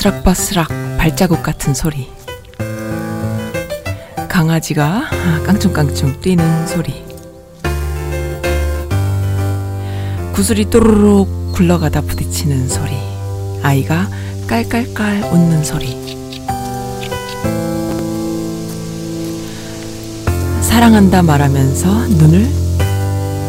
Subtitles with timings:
[0.00, 2.08] 바스락바스락 발자국 같은 소리.
[4.28, 5.10] 강아지가
[5.44, 7.04] 깡충깡충 뛰는 소리.
[10.32, 12.92] 구슬이 또르륵 굴러가다 부딪히는 소리.
[13.62, 14.08] 아이가
[14.46, 15.98] 깔깔깔 웃는 소리.
[20.62, 22.48] 사랑한다 말하면서 눈을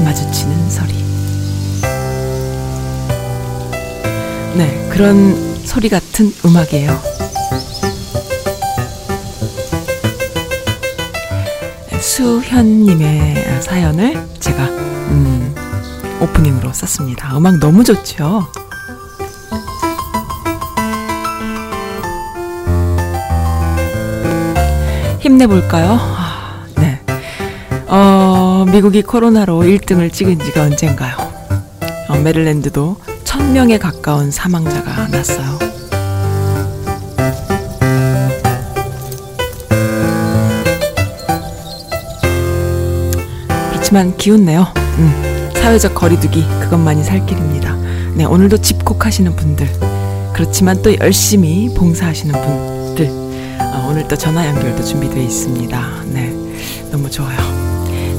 [0.04, 0.94] 마주치는 소리.
[4.58, 7.02] 네, 그런 소리 같은 음악이에요.
[12.00, 15.56] 수현님의 사연을 제가 음,
[16.20, 17.38] 오프닝으로 썼습니다.
[17.38, 18.48] 음악 너무 좋죠?
[25.20, 25.98] 힘내볼까요?
[26.00, 27.00] 아, 네.
[27.88, 31.16] 어, 미국이 코로나로 1등을 찍은 지가 언젠가요?
[32.10, 35.71] 어, 메릴랜드도 1000명에 가까운 사망자가 났어요.
[43.92, 44.74] 그렇지만 기운내요.
[45.00, 47.76] 음, 사회적 거리두기 그것만이 살 길입니다.
[48.16, 49.68] 네, 오늘도 집콕하시는 분들
[50.32, 53.10] 그렇지만 또 열심히 봉사하시는 분들
[53.60, 56.04] 어, 오늘 또 전화 연결도 준비되어 있습니다.
[56.06, 56.34] 네,
[56.90, 57.38] 너무 좋아요.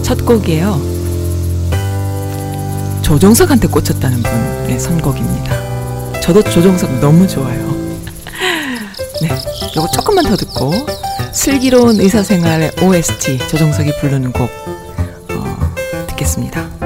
[0.03, 0.79] 첫 곡이에요.
[3.01, 6.21] 조정석한테 꽂혔다는 분의 선곡입니다.
[6.21, 7.75] 저도 조정석 너무 좋아요.
[9.23, 9.29] 네,
[9.75, 10.71] 요거 조금만 더 듣고
[11.33, 14.72] 슬기로운 의사생활의 OST 조정석이 부르는 곡
[16.23, 16.82] 어, 듣겠습니다.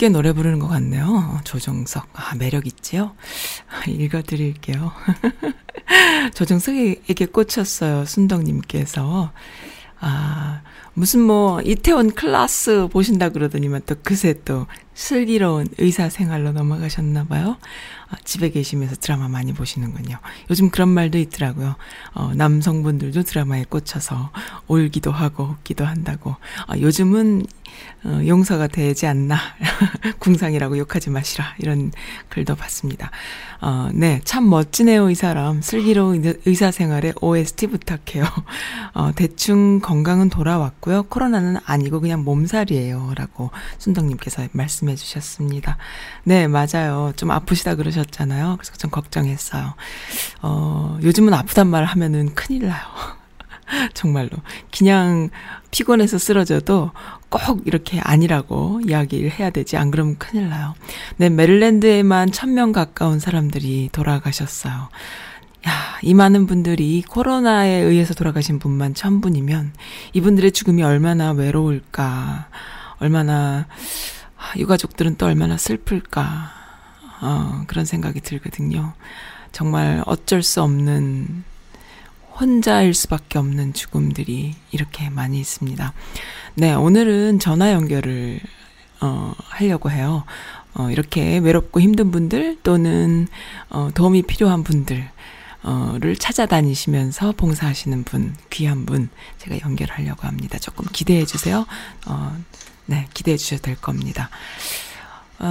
[0.00, 1.38] 쉽게 노래 부르는 것 같네요.
[1.44, 2.08] 조정석.
[2.14, 3.12] 아, 매력 있지요?
[3.86, 4.92] 읽어드릴게요.
[6.34, 8.06] 조정석에게 꽂혔어요.
[8.06, 9.30] 순덕님께서.
[10.00, 10.62] 아,
[10.94, 17.58] 무슨 뭐, 이태원 클라스 보신다 그러더니만 또 그새 또 슬기로운 의사 생활로 넘어가셨나봐요.
[18.08, 20.16] 아, 집에 계시면서 드라마 많이 보시는군요.
[20.48, 21.76] 요즘 그런 말도 있더라고요.
[22.14, 24.30] 어, 남성분들도 드라마에 꽂혀서
[24.66, 26.36] 울기도 하고 웃기도 한다고.
[26.66, 27.44] 아, 요즘은
[28.04, 29.36] 어, 용서가 되지 않나.
[30.20, 31.54] 궁상이라고 욕하지 마시라.
[31.58, 31.92] 이런
[32.30, 33.10] 글도 봤습니다.
[33.60, 34.20] 어, 네.
[34.24, 35.60] 참 멋지네요, 이 사람.
[35.60, 38.24] 슬기로운 의사- 의사 생활에 OST 부탁해요.
[38.94, 41.04] 어, 대충 건강은 돌아왔고요.
[41.04, 43.12] 코로나는 아니고 그냥 몸살이에요.
[43.16, 45.76] 라고 순덕님께서 말씀해 주셨습니다.
[46.24, 47.12] 네, 맞아요.
[47.16, 48.56] 좀 아프시다 그러셨잖아요.
[48.58, 49.74] 그래서 좀 걱정했어요.
[50.42, 52.80] 어, 요즘은 아프단 말 하면은 큰일 나요.
[53.94, 54.30] 정말로.
[54.76, 55.28] 그냥
[55.70, 56.90] 피곤해서 쓰러져도
[57.30, 59.76] 꼭 이렇게 아니라고 이야기를 해야 되지.
[59.76, 60.74] 안 그러면 큰일 나요.
[61.16, 64.88] 네, 메릴랜드에만 천 명 가까운 사람들이 돌아가셨어요.
[65.68, 65.72] 야,
[66.02, 69.72] 이 많은 분들이 코로나에 의해서 돌아가신 분만 천 분이면
[70.14, 72.48] 이분들의 죽음이 얼마나 외로울까.
[72.98, 73.66] 얼마나,
[74.36, 76.52] 아, 유가족들은 또 얼마나 슬플까.
[77.22, 78.94] 어, 그런 생각이 들거든요.
[79.52, 81.44] 정말 어쩔 수 없는
[82.40, 85.92] 혼자일 수밖에 없는 죽음들이 이렇게 많이 있습니다.
[86.54, 88.40] 네, 오늘은 전화 연결을
[89.02, 90.24] 어, 하려고 해요.
[90.72, 93.28] 어, 이렇게 외롭고 힘든 분들 또는
[93.68, 95.06] 어, 도움이 필요한 분들
[95.62, 100.58] 어를 찾아다니시면서 봉사하시는 분, 귀한 분 제가 연결하려고 합니다.
[100.58, 101.66] 조금 기대해 주세요.
[102.06, 102.34] 어,
[102.86, 104.30] 네, 기대해 주셔도 될 겁니다.
[105.38, 105.46] 어,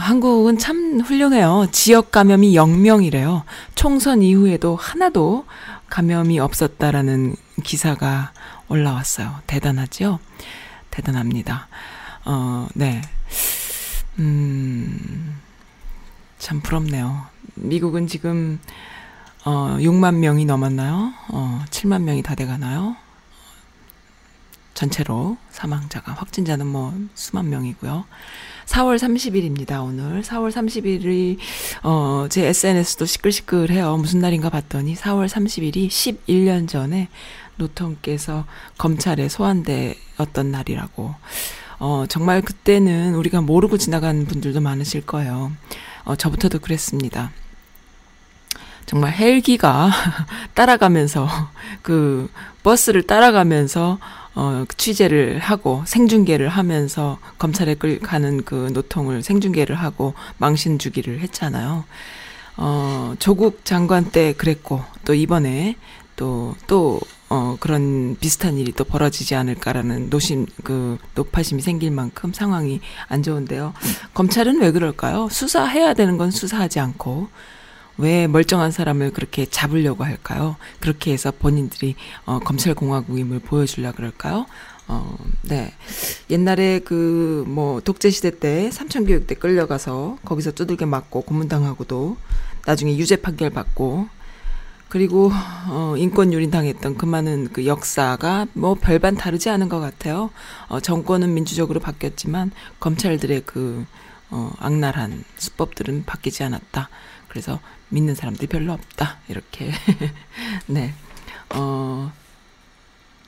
[0.00, 1.66] 한국은 참 훌륭해요.
[1.70, 3.42] 지역 감염이 0명이래요.
[3.74, 5.44] 총선 이후에도 하나도
[5.88, 8.32] 감염이 없었다라는 기사가
[8.68, 9.40] 올라왔어요.
[9.46, 10.18] 대단하죠?
[10.90, 11.68] 대단합니다.
[12.24, 13.00] 어, 네.
[14.18, 15.38] 음,
[16.38, 17.26] 참 부럽네요.
[17.54, 18.60] 미국은 지금,
[19.44, 21.12] 어, 6만 명이 넘었나요?
[21.28, 22.96] 어, 7만 명이 다 돼가나요?
[24.78, 28.04] 전체로 사망자가, 확진자는 뭐 수만 명이고요.
[28.66, 30.22] 4월 30일입니다, 오늘.
[30.22, 31.36] 4월 30일이,
[31.82, 33.96] 어, 제 SNS도 시끌시끌해요.
[33.96, 37.08] 무슨 날인가 봤더니 4월 30일이 11년 전에
[37.56, 38.44] 노통께서
[38.76, 41.12] 검찰에 소환되었던 날이라고.
[41.80, 45.50] 어, 정말 그때는 우리가 모르고 지나간 분들도 많으실 거예요.
[46.04, 47.32] 어, 저부터도 그랬습니다.
[48.86, 49.90] 정말 헬기가
[50.54, 51.28] 따라가면서
[51.82, 52.30] 그
[52.62, 53.98] 버스를 따라가면서
[54.38, 61.84] 어 취재를 하고 생중계를 하면서 검찰에 끌 가는 그 노통을 생중계를 하고 망신 주기를 했잖아요.
[62.56, 65.76] 어 조국 장관 때 그랬고 또 이번에
[66.16, 72.80] 또 또 어 그런 비슷한 일이 또 벌어지지 않을까라는 노심 그 노파심이 생길 만큼 상황이
[73.06, 73.74] 안 좋은데요.
[74.14, 75.28] 검찰은 왜 그럴까요?
[75.30, 77.28] 수사해야 되는 건 수사하지 않고
[77.98, 80.56] 왜 멀쩡한 사람을 그렇게 잡으려고 할까요?
[80.80, 84.46] 그렇게 해서 본인들이 어, 검찰 공화국임을 보여주려 그럴까요?
[84.86, 85.74] 어, 네.
[86.30, 92.16] 옛날에 그 뭐 독재 시대 때 삼천 교육 때 끌려가서 거기서 두들겨 맞고 고문당하고도
[92.66, 94.08] 나중에 유죄 판결 받고
[94.88, 95.30] 그리고
[95.68, 100.30] 어 인권 유린 당했던 그 많은 그 역사가 뭐 별반 다르지 않은 것 같아요.
[100.68, 103.84] 어 정권은 민주적으로 바뀌었지만 검찰들의 그
[104.30, 106.88] 어, 악랄한 수법들은 바뀌지 않았다.
[107.28, 109.18] 그래서 믿는 사람들이 별로 없다.
[109.28, 109.72] 이렇게.
[110.66, 110.92] 네.
[111.50, 112.12] 어,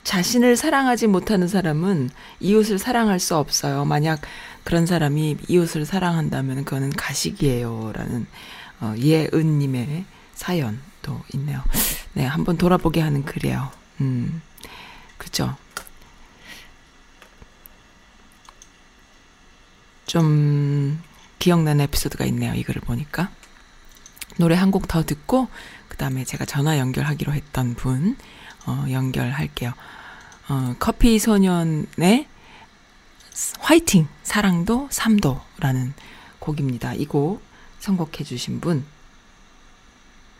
[0.03, 3.85] 자신을 사랑하지 못하는 사람은 이웃을 사랑할 수 없어요.
[3.85, 4.21] 만약
[4.63, 7.91] 그런 사람이 이웃을 사랑한다면 그거는 가식이에요.
[7.93, 8.25] 라는
[8.79, 11.63] 어, 예은님의 사연도 있네요.
[12.13, 13.71] 네, 한번 돌아보게 하는 글이에요.
[14.01, 14.41] 음,
[15.17, 15.55] 그죠.
[20.05, 20.99] 좀
[21.39, 22.53] 기억나는 에피소드가 있네요.
[22.53, 23.29] 이 글을 보니까.
[24.37, 25.47] 노래 한 곡 더 듣고,
[25.87, 28.17] 그 다음에 제가 전화 연결하기로 했던 분,
[28.65, 29.73] 어, 연결할게요.
[30.49, 32.27] 어, 커피 소년의
[33.59, 34.07] 화이팅!
[34.23, 35.93] 사랑도 삼도라는
[36.39, 36.93] 곡입니다.
[36.95, 37.41] 이 곡
[37.79, 38.85] 선곡해 주신 분.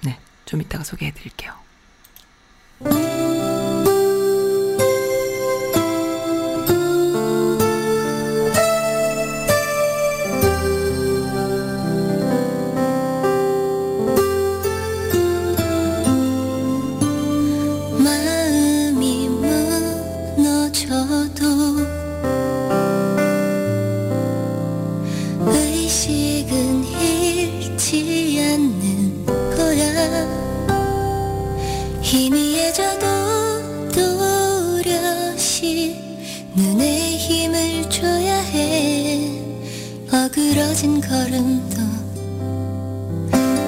[0.04, 1.54] 네, 좀 이따가 소개해 드릴게요.
[40.32, 41.76] 어그러진 걸음도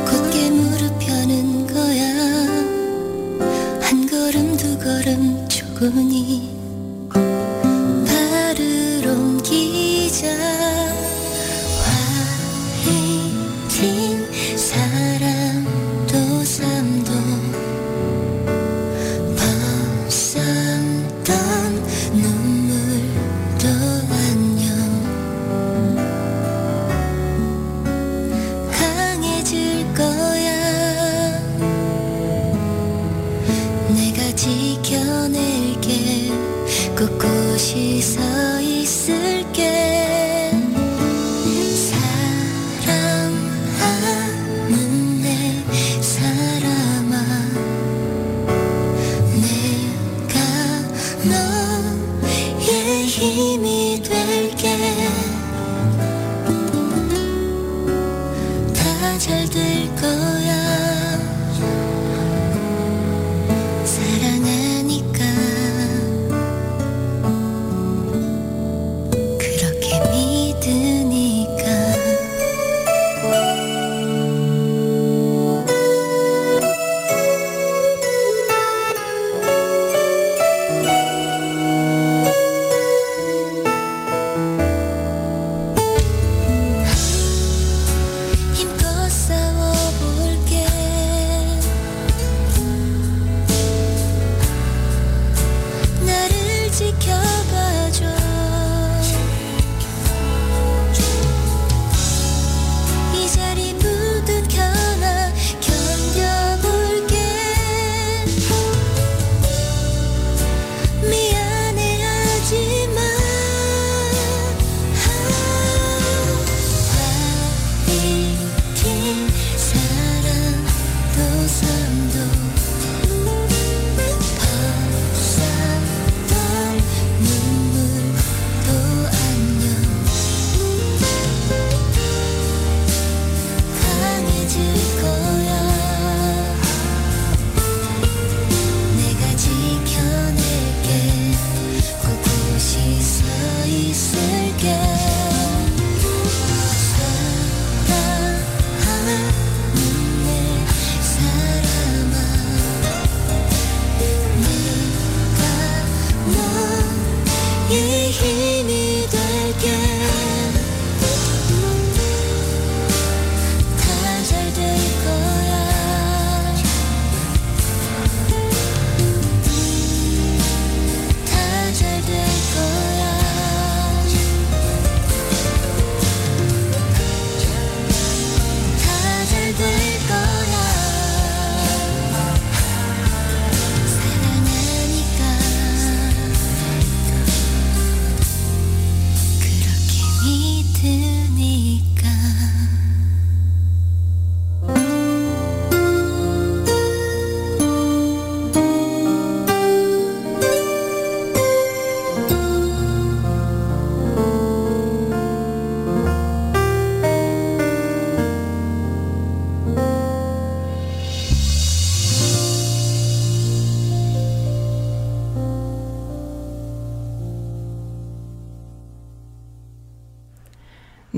[0.10, 2.08] 곧게 무릎 펴는 거야.
[3.82, 6.53] 한 걸음 두 걸음 조금이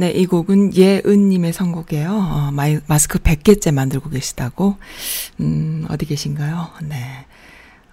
[0.06, 2.12] 네, 이 곡은 예은님의 선곡이에요.
[2.12, 4.76] 어, 마이, 마스크 100개째 만들고 계시다고.
[5.40, 6.70] 음, 어디 계신가요?
[6.84, 7.26] 네.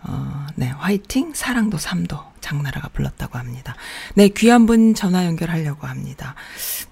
[0.02, 3.76] 어, 네, 화이팅, 사랑도 삶도 장나라가 불렀다고 합니다.
[4.14, 6.34] 네, 귀한 분 전화 연결하려고 합니다.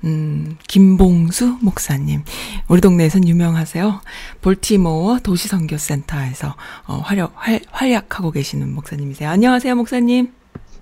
[0.05, 2.23] 음, 김봉수 목사님.
[2.69, 4.01] 우리 동네에선 유명하세요.
[4.41, 9.29] 볼티모어 도시선교센터에서 어, 활약, 활, 활약하고 계시는 목사님이세요.
[9.29, 10.33] 안녕하세요, 목사님.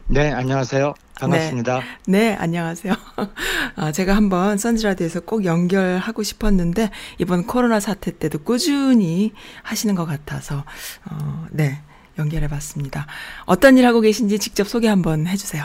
[0.07, 0.95] 네, 안녕하세요.
[1.19, 1.83] 반갑습니다.
[2.07, 2.95] 네, 안녕하세요.
[3.77, 9.33] 아, 제가 한번 선즈라디오에서 꼭 연결하고 싶었는데, 이번 코로나 사태 때도 꾸준히
[9.63, 10.65] 하시는 것 같아서,
[11.11, 11.81] 어, 네,
[12.19, 13.07] 연결해 봤습니다.
[13.47, 15.65] 어떤 일 하고 계신지 직접 소개 한번 해주세요.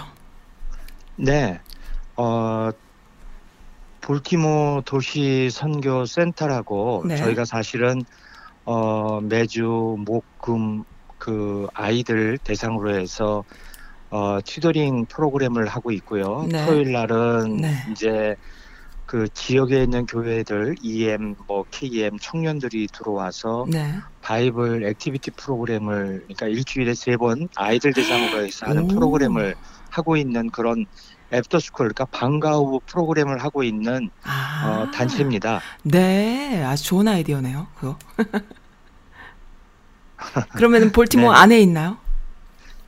[1.16, 1.60] 네,
[2.16, 2.72] 어,
[4.02, 7.16] 볼티모 도시 선교 센터라고 네.
[7.16, 8.04] 저희가 사실은
[8.66, 10.84] 어, 매주 목금
[11.18, 13.44] 그 아이들 대상으로 해서
[14.14, 16.46] 어, tutoring 프로그램을 하고 있고요.
[16.48, 16.64] 네.
[16.68, 17.74] 토요일 날은 네.
[17.92, 18.36] 이제
[19.08, 23.92] 그 지역에 있는 교회들 EM 뭐 KM 청년들이 들어와서 네.
[24.22, 28.88] Bible activity 프로그램을 그러니까 일주일에 세 번 아이들 대상으로 해서 하는 오.
[28.90, 29.56] 프로그램을
[29.90, 30.86] 하고 있는 그런
[31.32, 34.86] after school 그러니까 방과 후 프로그램을 하고 있는 아.
[34.88, 35.60] 어, 단체입니다.
[35.82, 37.98] 네, 아주 좋은 아이디어네요, 그거.
[40.54, 41.40] 그러면 볼티모어 네.
[41.40, 41.98] 안에 있나요?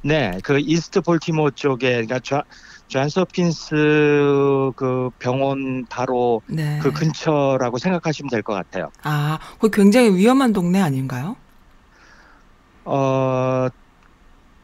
[0.06, 2.44] 네, 그 이스트 볼티모 쪽에 그러니까 좌,
[2.90, 6.78] 존스홉킨스 그 병원 바로 네.
[6.80, 8.92] 그 근처라고 생각하시면 될 것 같아요.
[9.02, 11.36] 아, 그 굉장히 위험한 동네 아닌가요?
[12.84, 13.68] 어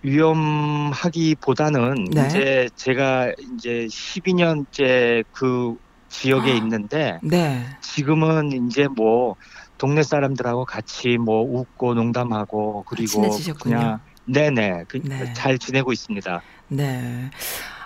[0.03, 2.27] 위험하기보다는 네.
[2.27, 5.75] 이제 제가 이제 12년째 그
[6.09, 6.55] 지역에 아.
[6.55, 7.65] 있는데 네.
[7.81, 9.35] 지금은 이제 뭐
[9.79, 13.75] 동네 사람들하고 같이 뭐 웃고 농담하고 그리고 친해지셨군요.
[13.75, 15.33] 그냥 네네 그, 네.
[15.33, 16.41] 잘 지내고 있습니다.
[16.69, 17.29] 네.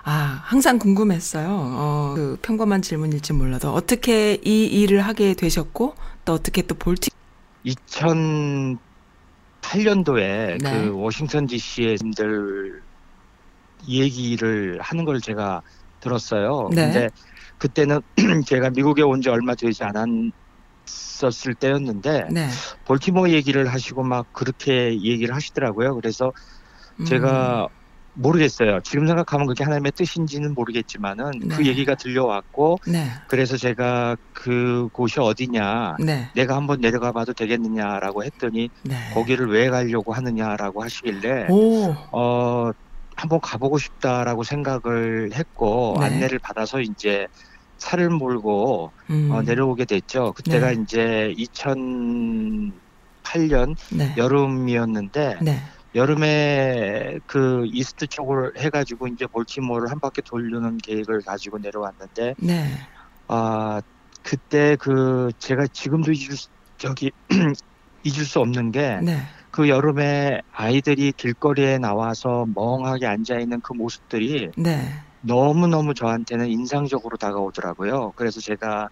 [0.03, 1.47] 아, 항상 궁금했어요.
[1.49, 5.95] 어, 그 평범한 질문일지 몰라도 어떻게 이 일을 하게 되셨고
[6.25, 7.09] 또 어떻게 또 볼티
[9.61, 10.81] 2008년도에 네.
[10.85, 12.81] 그 워싱턴 DC의 분들
[13.87, 15.61] 얘기를 하는 걸 제가
[15.99, 16.69] 들었어요.
[16.71, 16.83] 네.
[16.91, 17.09] 근데
[17.57, 18.01] 그때는
[18.45, 20.05] 제가 미국에 온 지 얼마 되지 않았
[21.23, 22.47] 었을 때였는데 네.
[22.85, 25.95] 볼티모어 얘기를 하시고 막 그렇게 얘기를 하시더라고요.
[25.95, 26.31] 그래서
[26.99, 27.69] 음, 제가
[28.15, 28.79] 모르겠어요.
[28.83, 31.65] 지금 생각하면 그게 하나님의 뜻인지는 모르겠지만은 그 네.
[31.67, 33.09] 얘기가 들려왔고 네.
[33.27, 36.29] 그래서 제가 그 곳이 어디냐 네.
[36.33, 38.95] 내가 한번 내려가 봐도 되겠느냐라고 했더니 네.
[39.13, 41.93] 거기를 왜 가려고 하느냐라고 하시길래 오.
[42.11, 42.71] 어
[43.15, 46.05] 한번 가보고 싶다라고 생각을 했고 네.
[46.05, 47.27] 안내를 받아서 이제
[47.77, 49.31] 차를 몰고 음.
[49.31, 50.33] 어, 내려오게 됐죠.
[50.33, 50.77] 그때가 네.
[50.81, 54.13] 이제 2008년 네.
[54.17, 55.61] 여름이었는데 네.
[55.95, 62.65] 여름에 그 이스트 쪽을 해가지고 이제 볼티모어를 한 바퀴 돌리는 계획을 가지고 내려왔는데 네.
[63.27, 63.81] 아
[64.21, 67.11] 그때 그 제가 지금도 잊을 수, 저기
[68.03, 69.69] 잊을 수 없는 게그 네.
[69.69, 74.91] 여름에 아이들이 길거리에 나와서 멍하게 앉아 있는 그 모습들이 네.
[75.25, 78.13] 너무 너무 저한테는 인상적으로 다가오더라고요.
[78.15, 78.89] 그래서 제가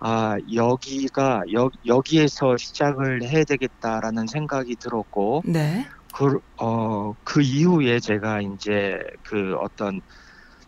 [0.00, 5.86] 아 여기가 여, 여기에서 시작을 해야 되겠다라는 생각이 들었고 네.
[6.14, 10.00] 그, 어, 그 이후에 제가 이제 그 어떤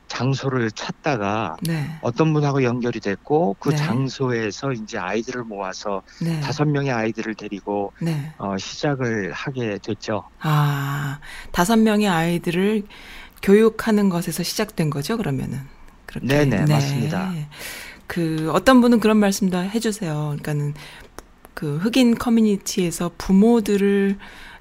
[0.09, 1.87] 장소를 찾다가 네.
[2.03, 3.77] 어떤 분하고 연결이 됐고 그 네.
[3.77, 6.41] 장소에서 이제 아이들을 모아서 네.
[6.41, 8.35] 다섯 명의 아이들을 데리고 네.
[8.39, 10.25] 어, 시작을 하게 됐죠.
[10.41, 11.21] 아,
[11.53, 12.83] 다섯 명의 아이들을
[13.43, 15.61] 교육하는 것에서 시작된 거죠, 그러면은.
[16.07, 16.27] 그렇게.
[16.27, 17.33] 네네, 맞습니다.
[18.07, 20.15] 그, 어떤 분은 그런 말씀도 해주세요.
[20.15, 20.75] 그러니까는,
[21.55, 24.19] 그, 흑인 커뮤니티에서 부모들을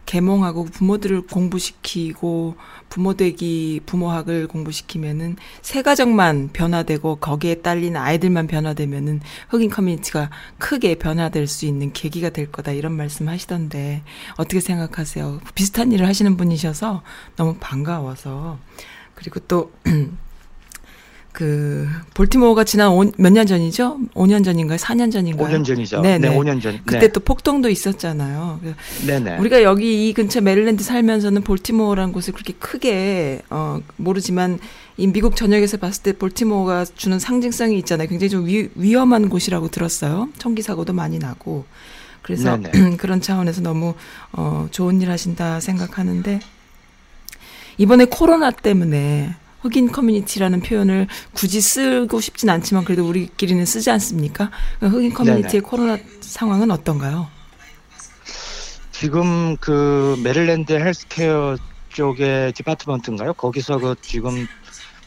[0.10, 2.56] 계몽하고 부모들을 공부시키고
[2.89, 11.67] 부모되기 부모학을 공부시키면은 새 가정만 변화되고 거기에 딸린 아이들만 변화되면은 흑인 커뮤니티가 크게 변화될 수
[11.67, 14.02] 있는 계기가 될 거다 이런 말씀 하시던데
[14.38, 15.41] 어떻게 생각하세요?
[15.54, 17.04] 비슷한 일을 하시는 분이셔서
[17.36, 18.58] 너무 반가워서
[19.13, 19.72] 그리고 또
[21.31, 23.99] 그 볼티모어가 지난 몇 년 전이죠?
[24.15, 24.77] 5년 전인가요?
[24.77, 25.47] 4년 전인가요?
[25.47, 26.01] 5년 전이죠.
[26.01, 26.35] 네, 네, 네.
[26.35, 26.79] 5년 전.
[26.85, 27.07] 그때 네.
[27.09, 28.59] 또 폭동도 있었잖아요.
[28.63, 29.37] 그 네네.
[29.37, 34.59] 우리가 여기 이 근처 메릴랜드 살면서는 볼티모어라는 곳을 그렇게 크게 어 모르지만
[34.97, 38.07] 이 미국 전역에서 봤을 때 볼티모어가 주는 상징성이 있잖아요.
[38.09, 40.29] 굉장히 좀 위, 위험한 곳이라고 들었어요.
[40.39, 41.65] 총기 사고도 많이 나고.
[42.21, 42.97] 그래서 네네.
[42.97, 43.93] 그런 차원에서 너무
[44.33, 46.39] 어 좋은 일 하신다 생각하는데
[47.77, 54.52] 이번에 코로나 때문에 흑인 커뮤니티라는 표현을 굳이 쓰고 싶진 않지만 그래도 우리끼리는 쓰지 않습니까?
[54.80, 57.28] 흑인 커뮤니티의 코로나 상황은 어떤가요?
[58.91, 61.58] 지금 그 메릴랜드 헬스케어
[61.89, 63.34] 쪽의 department인가요?
[63.34, 64.48] 거기서 그 지금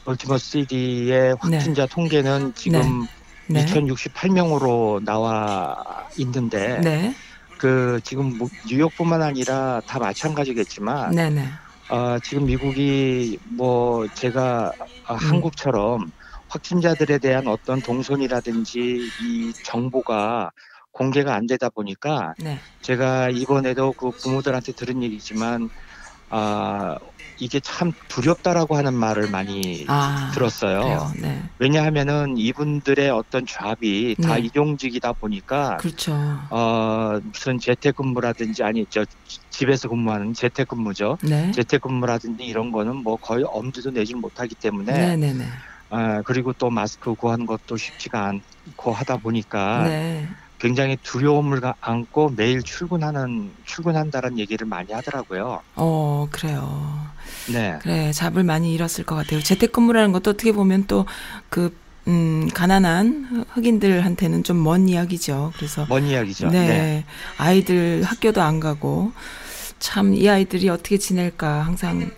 [0.05, 3.07] 볼티모 시티의 확진자 통계는 지금
[3.47, 3.65] 네.
[3.67, 5.77] 2068명으로 나와
[6.17, 7.15] 있는데 네.
[7.59, 11.49] 그 지금 뭐 뉴욕뿐만 아니라 다 마찬가지겠지만 네, 네.
[11.88, 14.73] 어, 지금 미국이 뭐 제가
[15.09, 16.11] 어, 한국처럼
[16.49, 20.51] 확진자들에 대한 어떤 동선이라든지 이 정보가
[20.92, 22.61] 공개가 안 되다 보니까 네.
[22.83, 25.71] 제가 이번에도 그 부모들한테 들은 얘기지만
[26.31, 26.97] 아
[27.38, 30.31] 이게 참 두렵다라고 하는 말을 많이 아.
[30.35, 31.12] 들었어요.
[31.21, 31.42] 네.
[31.59, 34.42] 왜냐하면은 이분들의 어떤 잡이 다 네.
[34.42, 36.12] 이동직이다 보니까 그렇죠.
[36.51, 39.05] 어 무슨 재택근무라든지 아니 저
[39.51, 41.18] 집에서 근무하는 재택근무죠.
[41.23, 41.51] 네.
[41.53, 45.45] 재택근무라든지 이런 거는 뭐 거의 엄두도 내지 못하기 때문에 네, 네, 네.
[45.90, 48.27] 아 그리고 또 마스크 구하는 것도 쉽지가
[48.66, 50.29] 않고 하다 보니까 네.
[50.62, 55.61] 굉장히 두려움을 가- 안고 매일 출근하는 출근한다는 얘기를 많이 하더라고요.
[55.75, 57.05] 어, 그래요.
[57.53, 59.42] 네, 그래, 잡을 많이 잃었을 것 같아요.
[59.42, 61.05] 재택근무라는 것도 어떻게 보면 또
[61.48, 65.53] 그, 음, 가난한 흑인들한테는 좀 먼 이야기죠.
[65.57, 65.85] 그래서.
[65.88, 66.48] 먼 이야기죠.
[66.51, 66.68] 네.
[66.68, 67.05] 네.
[67.38, 69.11] 아이들 학교도 안 가고,
[69.81, 72.09] 참, 이 아이들이 어떻게 지낼까 항상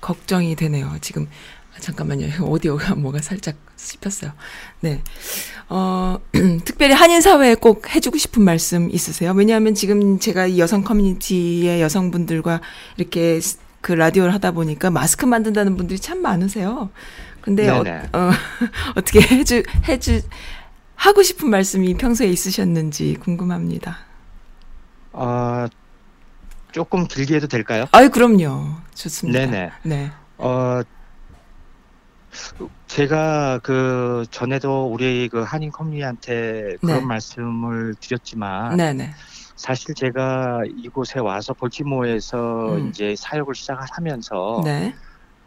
[0.00, 0.96] 걱정이 되네요.
[1.00, 1.28] 지금,
[1.76, 2.26] 아, 잠깐만요.
[2.46, 4.32] 오디오가 뭐가 살짝 씹혔어요.
[4.80, 5.02] 네.
[5.68, 6.18] 어,
[6.64, 9.32] 특별히 한인 사회에 꼭 해주고 싶은 말씀 있으세요?
[9.32, 12.60] 왜냐하면 지금 제가 이 여성 커뮤니티의 여성분들과
[12.96, 16.90] 이렇게 스- 그 라디오를 하다 보니까 마스크 만든다는 분들이 참 많으세요.
[17.40, 18.08] 근데 어, 네네.
[18.12, 18.30] 어,
[18.96, 20.22] 어떻게 해주, 해주,
[20.96, 23.98] 하고 싶은 말씀이 평소에 있으셨는지 궁금합니다.
[25.12, 25.66] 어,
[26.72, 27.86] 조금 길게 해도 될까요?
[27.92, 28.74] 아유, 그럼요.
[28.94, 29.38] 좋습니다.
[29.38, 29.70] 네네.
[29.82, 30.10] 네.
[30.38, 30.80] 어,
[32.86, 37.04] 제가 그 전에도 우리 그 한인 커뮤니티한테 그런 네.
[37.04, 39.10] 말씀을 드렸지만 네네.
[39.56, 42.88] 사실 제가 이곳에 와서 볼티모어에서 음.
[42.88, 44.94] 이제 사역을 시작을 하면서 네.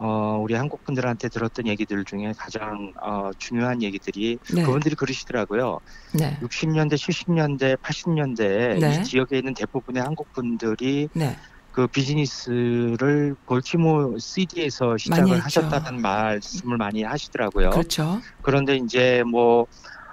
[0.02, 4.62] 어, 우리 한국 분들한테 들었던 얘기들 중에 가장 어, 중요한 얘기들이 네.
[4.62, 5.78] 그분들이 그러시더라고요.
[6.14, 6.38] 네.
[6.40, 9.00] 60년대, 70년대, 80년대 네.
[9.00, 11.36] 이 지역에 있는 대부분의 한국 분들이 네.
[11.72, 15.40] 그 비즈니스를 볼티모어 시티에서 시작을.
[15.40, 17.70] 하셨다는 말씀을 많이 하시더라고요.
[17.70, 18.20] 그렇죠.
[18.42, 19.66] 그런데 이제 뭐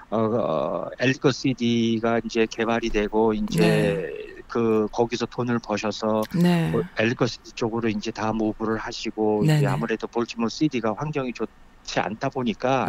[0.09, 4.41] 어, 어 엘리컷 시티가 이제 개발이 되고 이제 네.
[4.47, 6.69] 그 거기서 돈을 버셔서 네.
[6.69, 9.57] 뭐 엘리컷 시티 쪽으로 이제 다 move를 하시고 네네.
[9.57, 12.87] 이제 아무래도 볼티모어 시티가 환경이 좋지 않다 보니까.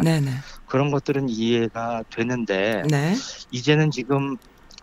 [0.67, 3.15] 그런 것들은 이해가 되는데 네.
[3.51, 4.37] 이제는 지금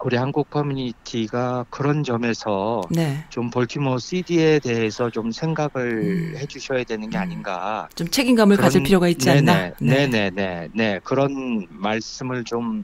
[0.04, 3.24] 우리 한국 커뮤니티가 그런 점에서 네.
[3.30, 6.34] 좀 볼티모어 CD에 대해서 좀 생각을 음.
[6.36, 7.88] 해주셔야 되는 게 아닌가.
[7.94, 9.72] 좀 책임감을 가질 그런- 필요가 있지 네네, 않나?
[9.80, 11.00] 네네, 네, 네.
[11.02, 12.82] 그런 말씀을 좀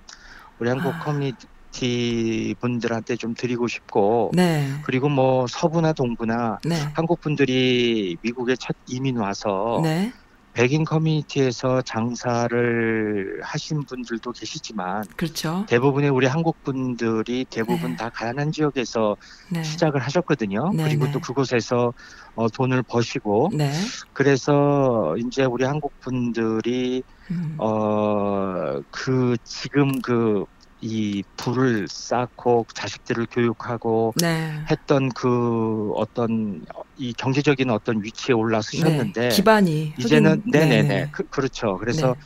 [0.59, 0.99] 우리 한국 아.
[1.01, 4.69] 커뮤니티 분들한테 좀 드리고 싶고, 네.
[4.85, 6.77] 그리고 뭐 서부나 동부나 네.
[6.95, 10.13] 한국 분들이 미국에 첫 이민 와서 네.
[10.53, 15.65] 백인 커뮤니티에서 장사를 하신 분들도 계시지만 그렇죠.
[15.69, 17.97] 대부분의 우리 한국 분들이 대부분 네.
[17.97, 19.17] 다 가난한 지역에서
[19.51, 19.63] 네.
[19.65, 20.73] 시작을 하셨거든요.
[20.75, 21.13] 네, 그리고 네.
[21.13, 21.95] 또 그곳에서
[22.35, 23.73] 어, 돈을 버시고 네.
[24.13, 27.57] 그래서 이제 우리 한국 분들이 음.
[27.59, 30.45] 어그 지금 그
[30.85, 34.51] 이 불을 쌓고 자식들을 교육하고 네.
[34.69, 36.61] 했던 그 어떤
[36.97, 39.29] 이 경제적인 어떤 위치에 올라서셨는데 네.
[39.29, 41.09] 기반이 이제는 흑인- 네네네 네네.
[41.13, 41.77] 그, 그렇죠.
[41.77, 42.17] 그래서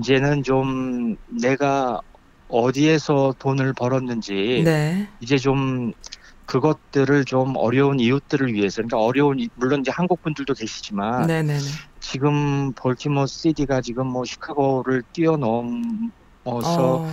[0.00, 2.00] 이제는 좀 내가
[2.48, 5.06] 어디에서 돈을 벌었는지 네.
[5.20, 5.92] 이제 좀
[6.46, 11.42] 그것들을 좀 어려운 이웃들을 위해서 그러니까 어려운 이- 물론 이제 한국 분들도 계시지만 네.
[11.42, 11.58] 네.
[11.58, 11.64] 네.
[12.00, 15.82] 지금 볼티모 시티가 지금 뭐 시카고를 뛰어넘어서
[16.44, 17.06] 어.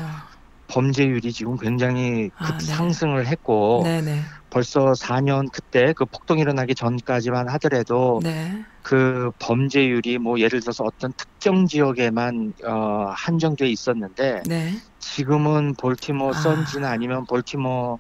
[0.74, 2.66] 범죄율이 지금 굉장히 아, 급 네.
[2.66, 4.02] 상승을 했고 네.
[4.02, 4.20] 네.
[4.50, 8.64] 벌써 4년 그때 그 폭동 일어나기 전까지만 하더라도 네.
[8.82, 14.74] 그 범죄율이 뭐 예를 들어서 어떤 특정 지역에만 어 한정돼 있었는데 네.
[15.00, 16.34] 지금은 볼티모 아.
[16.34, 18.00] Sun지나 아니면 볼티모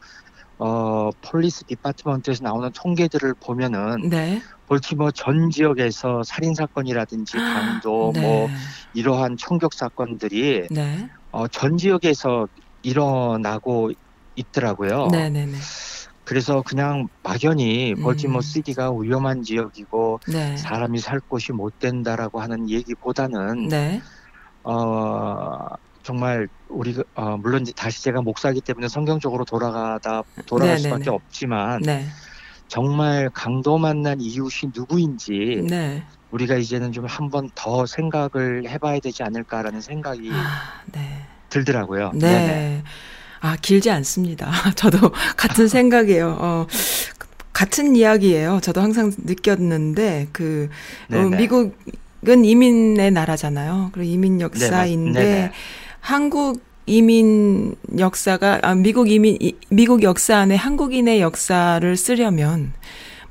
[0.59, 4.41] 어 police department에서 나오는 통계들을 보면은 네.
[4.67, 8.21] 볼티모 전 지역에서 살인 사건이라든지 강도 네.
[8.21, 8.49] 뭐
[8.93, 11.09] 이러한 총격 사건들이 네.
[11.31, 12.47] 어, 전 지역에서
[12.84, 13.91] 일어나고
[14.36, 15.08] 있더라고요.
[15.12, 15.30] 네.
[15.30, 15.46] 네.
[15.46, 15.58] 네.
[16.26, 18.02] 그래서 그냥 막연히 음.
[18.04, 20.56] 볼티모 시티가 위험한 지역이고 네.
[20.58, 24.02] 사람이 살 곳이 못 된다라고 하는 얘기보다는 네.
[24.63, 25.67] 어
[26.04, 31.10] 정말 우리 어 물론 이제 다시 제가 목사기 때문에 성경적으로 돌아가다 돌아갈 네, 수밖에.
[31.10, 32.06] 없지만 네.
[32.69, 36.04] 정말 강도 만난 이웃이 누구인지 네.
[36.32, 41.26] 우리가 이제는 좀 한 번 더 생각을 해봐야 되지 않을까라는 생각이 아, 네.
[41.54, 42.12] 들더라고요.
[42.16, 42.20] 네.
[42.30, 42.84] 네네.
[43.42, 44.52] 아, 길지 않습니다.
[44.76, 46.38] 저도 같은 생각이에요.
[46.39, 46.68] 어,
[47.52, 48.60] 같은 이야기예요.
[48.63, 50.70] 저도 항상 느꼈는데, 그,
[51.12, 51.18] 어.
[51.38, 51.78] 미국,
[52.22, 53.89] 미국은 이민의 나라잖아요.
[53.94, 55.52] 그리고 이민 역사인데 네, 네네.
[56.00, 62.74] 한국 이민 역사가 아, 미국 이민 이- 미국 역사 안에 한국인의 역사를 쓰려면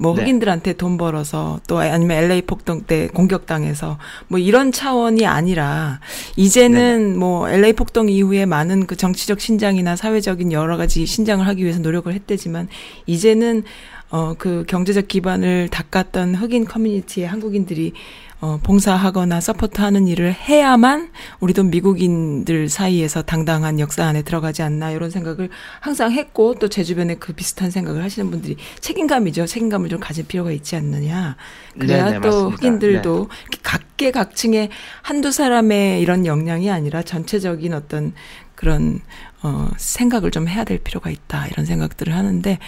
[0.02, 0.22] 뭐 네.
[0.22, 6.00] 흑인들한테 돈 벌어서 또 아니면 LA 폭동 때 공격당해서 뭐 이런 차원이 아니라
[6.34, 11.78] 이제는 뭐 LA 폭동 이후에 많은 그 정치적 신장이나 사회적인 여러 가지 신장을 하기 위해서
[11.78, 12.68] 노력을 했대지만
[13.06, 13.62] 이제는
[14.14, 17.94] 어 그 경제적 기반을 닦았던 흑인 커뮤니티의 한국인들이
[18.42, 25.48] 어 봉사하거나 서포트하는 일을 해야만 우리도 미국인들 사이에서 당당한 역사 안에 들어가지 않나 이런 생각을
[25.80, 29.46] 항상 했고 또 제 주변에 그 비슷한 생각을 하시는 분들이 책임감이죠.
[29.46, 31.36] 책임감을 좀 가질 필요가 있지 않느냐.
[31.78, 32.56] 그래야 네네, 또 맞습니다.
[32.56, 34.68] 흑인들도 이렇게 각계각층의
[35.02, 38.12] 한두 사람의 이런 역량이 아니라 전체적인 어떤
[38.56, 39.00] 그런
[39.42, 42.58] 어 생각을 좀 해야 될 필요가 있다 이런 생각들을 하는데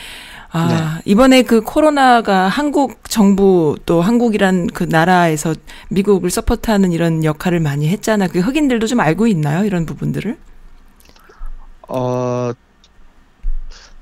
[0.57, 5.53] 아 이번에 그 코로나가 한국 정부 또 한국이란 그 나라에서
[5.91, 8.29] 미국을 서포트하는 이런 역할을 많이 했잖아.
[8.29, 10.39] 그 흑인들도 좀 알고 있나요 이런 부분들을?
[11.89, 12.53] 어,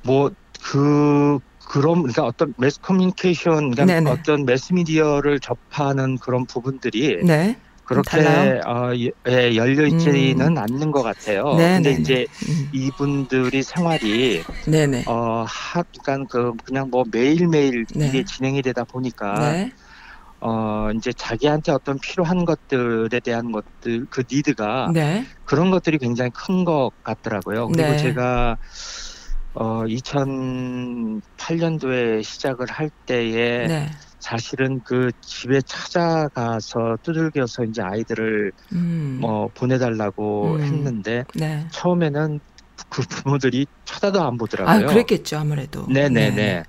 [0.02, 0.30] 뭐,
[0.62, 4.10] 그, 그럼, 그러니까 어떤 매스 커뮤니케이션, 그러니까 네네.
[4.10, 7.56] 어떤 매스미디어를 접하는 그런 부분들이 네.
[7.84, 8.60] 그렇게?
[8.66, 11.54] 어, 예, 예, 열려 있지는 않는 것 같아요.
[11.56, 12.68] 네, 근데 네, 이제 음.
[12.72, 15.04] 이분들이 생활이, 네네.
[15.06, 18.06] 어, 하, 그러니까 그, 그냥 뭐 매일 매일 네.
[18.08, 19.70] 이게 진행이 되다 보니까, 네.
[20.40, 25.24] 어, 이제 자기한테 어떤 필요한 것들에 대한 것들, 그 니드가 네.
[25.44, 27.68] 그런 것들이 굉장히 큰 것 같더라고요.
[27.68, 27.96] 그리고 네.
[27.96, 28.56] 제가
[29.54, 33.90] 어 2008년도에 시작을 할 때에 네.
[34.20, 39.18] 사실은 그 집에 찾아가서 두들겨서 이제 아이들을 음.
[39.20, 40.62] 뭐 보내달라고 음.
[40.62, 41.66] 했는데 네.
[41.72, 42.40] 처음에는
[42.88, 44.86] 그 부모들이 쳐다도 안 보더라고요.
[44.86, 45.86] 아, 그랬겠죠, 아무래도.
[45.86, 46.62] 네네네.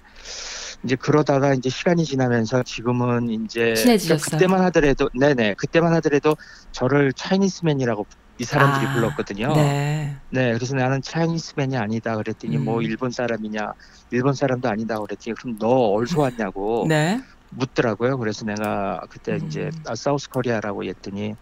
[0.84, 4.18] 이제 그러다가 이제 시간이 지나면서 지금은 이제 친해지셨어요?
[4.20, 6.36] 그러니까 그때만 하더라도 네네 그때만 하더라도
[6.74, 8.06] 저를 차이니스맨이라고
[8.40, 9.54] 이 사람들이 아, 불렀거든요.
[9.54, 10.18] 네.
[10.32, 12.82] 네, 그래서 나는 Chinese man이 아니다 그랬더니 뭐 음.
[12.84, 13.74] 일본 사람이냐,
[14.12, 17.20] 일본 사람도 아니다 그랬더니 그럼 너 어디서 왔냐고 네.
[17.52, 18.18] 묻더라고요.
[18.18, 19.46] 그래서 내가 그때 음.
[19.46, 21.34] 이제 아, South Korea라고 했더니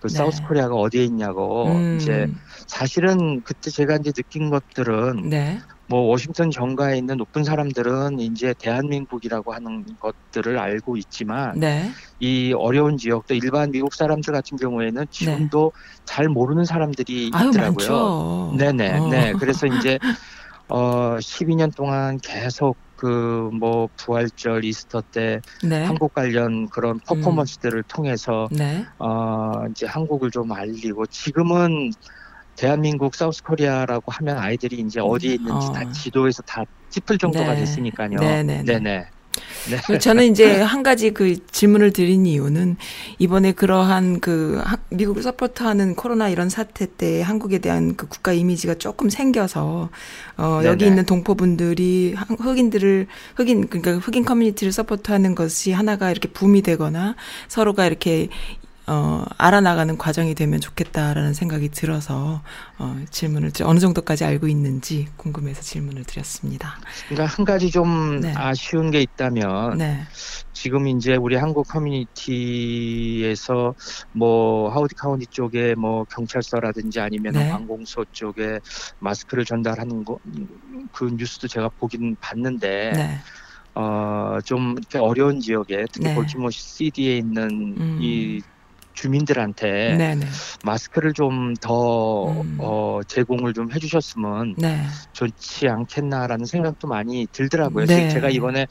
[0.00, 0.14] 그 네.
[0.14, 1.96] South Korea가 어디에 있냐고 음.
[2.00, 2.26] 이제
[2.66, 5.60] 사실은 그때 제가 이제 느낀 것들은 네.
[5.92, 11.90] 뭐 워싱턴 정가에 있는 높은 사람들은 이제 대한민국이라고 하는 것들을 알고 있지만 네.
[12.18, 15.70] 이 어려운 지역도 일반 미국 사람들 같은 경우에는 지금도
[16.06, 18.54] 잘 모르는 사람들이 있더라고요.
[18.56, 19.08] 네네, 어.
[19.08, 19.32] 네.
[19.38, 19.98] 그래서 이제,
[20.68, 25.84] 어, 12년 동안 계속 그, 뭐, 부활절, Easter 때 네.
[25.84, 28.82] 한국 관련 그런 퍼포먼스들을 통해서, 네.
[28.98, 31.90] 어, 이제 한국을 좀 알리고, 지금은
[32.56, 35.72] 대한민국 South Korea라고 하면 아이들이 이제 어디에 있는지 어.
[35.72, 37.60] 다 지도에서 다 짚을 정도가 네.
[37.60, 38.18] 됐으니까요.
[38.18, 38.62] 네네 네.
[38.64, 39.06] 네네.
[39.70, 39.78] 네.
[39.86, 42.76] 그 저는 이제 한 가지 그 질문을 드린 이유는
[43.18, 48.74] 이번에 그러한 그 하- 미국을 support하는 코로나 이런 사태 때 한국에 대한 그 국가 이미지가
[48.74, 49.88] 조금 생겨서
[50.36, 50.88] 어 여기 네네.
[50.90, 57.16] 있는 동포분들이 한- 흑인들을 흑인 그러니까 흑인 커뮤니티를 support하는 것이 하나가 이렇게 붐이 되거나
[57.48, 58.28] 서로가 이렇게
[58.92, 62.42] 어, 알아나가는 과정이 되면 좋겠다라는 생각이 들어서,
[62.78, 66.76] 어, 질문을, 드- 어느 정도까지 알고 있는지 궁금해서 질문을 드렸습니다.
[67.08, 68.34] 그러니까 한 가지 좀 네.
[68.36, 70.02] 아쉬운 게 있다면, 네.
[70.52, 73.74] 지금 이제 우리 한국 커뮤니티에서
[74.12, 77.48] 뭐 하우디 카운티 쪽에 뭐 경찰서라든지 아니면 네.
[77.48, 78.58] 관공서 쪽에
[78.98, 80.18] 마스크를 전달하는 거
[80.92, 83.18] 그 뉴스도 제가 보긴 봤는데 네.
[83.74, 86.14] 어좀 이렇게 어려운 지역에 특히 네.
[86.14, 87.98] 볼티모 시티에 있는 음.
[88.00, 88.42] 이
[88.94, 90.26] 주민들한테 네네.
[90.64, 92.56] 마스크를 좀더 음.
[92.60, 94.84] 어, 제공을 좀 해주셨으면 네.
[95.12, 97.86] 좋지 않겠나라는 생각도 많이 들더라고요.
[97.86, 98.08] 네.
[98.08, 98.66] 제가 이번에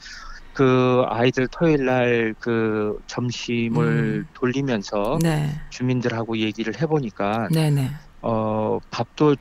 [0.52, 4.26] 그 아이들 토요일 날 그 점심을 음.
[4.34, 5.50] 돌리면서 네.
[5.70, 7.90] 주민들하고 얘기를 해보니까 네네.
[8.20, 9.36] 어 밥도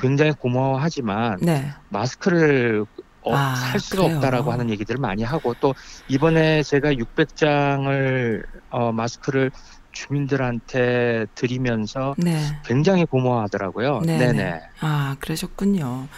[0.00, 1.70] 굉장히 고마워하지만 네.
[1.88, 2.84] 마스크를
[3.22, 4.16] 어, 아, 살 수가 그래요.
[4.16, 5.74] 없다라고 하는 얘기들을 많이 하고 또
[6.08, 9.50] 이번에 제가 600장을 어, 마스크를
[9.92, 12.40] 주민들한테 드리면서 네.
[12.64, 14.00] 굉장히 고마워하더라고요.
[14.00, 14.32] 네네.
[14.32, 14.60] 네네.
[14.80, 16.08] 아, 그러셨군요.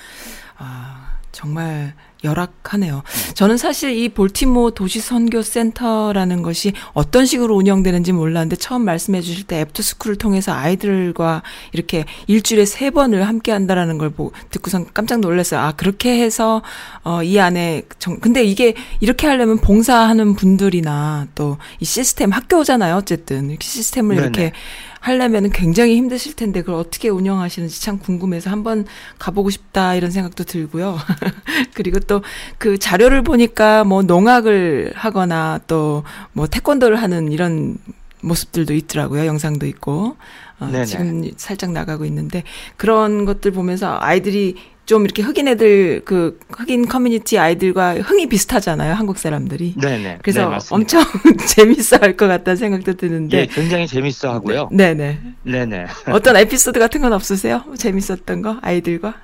[0.59, 3.03] 아, 정말 열악하네요.
[3.35, 9.45] 저는 사실 이 볼티모 도시 선교 센터라는 것이 어떤 식으로 운영되는지 몰랐는데 처음 말씀해 주실
[9.45, 11.43] 때 after school을 통해서 아이들과
[11.73, 15.59] 이렇게 일주일에 세 번을 함께 한다라는 걸 보, 듣고선 깜짝 놀랐어요.
[15.59, 16.63] 아, 그렇게 해서
[17.03, 22.97] 어, 이 안에 정, 근데 이게 이렇게 하려면 봉사하는 분들이나 또 이 시스템 학교잖아요.
[22.97, 24.27] 어쨌든 이렇게 시스템을 네네.
[24.27, 24.53] 이렇게
[25.03, 28.87] 하려면 굉장히 힘드실 텐데 그걸 어떻게 운영하시는지 참 궁금해서 한번
[29.19, 30.97] 가보고 싶다 이런 생각도 들고요.
[31.75, 32.23] 그리고 또
[32.59, 37.77] 그 자료를 보니까 뭐 농악을 하거나 또 뭐 태권도를 하는 이런
[38.23, 39.27] 모습들도 있더라고요.
[39.27, 40.17] 영상도 있고.
[40.63, 40.85] 어, 네네.
[40.85, 42.45] 지금 살짝 나가고 있는데
[42.77, 48.95] 그런 것들 보면서 아이들이 좀 이렇게 흑인 애들 그 흑인 커뮤니티 아이들과 흥이 비슷하잖아요.
[48.95, 49.75] 한국 사람들이.
[49.81, 50.19] 네네.
[50.23, 50.59] 그래서 네.
[50.71, 51.03] 엄청
[51.47, 53.39] 재밌어 할 것 같다는 생각도 드는데.
[53.39, 54.69] 예, 굉장히 재밌어 하고요.
[54.73, 55.21] 네네.
[55.45, 55.87] 네네.
[56.11, 57.63] 어떤 에피소드 같은 건 없으세요?
[57.77, 58.59] 재밌었던 거?
[58.61, 59.15] 아이들과?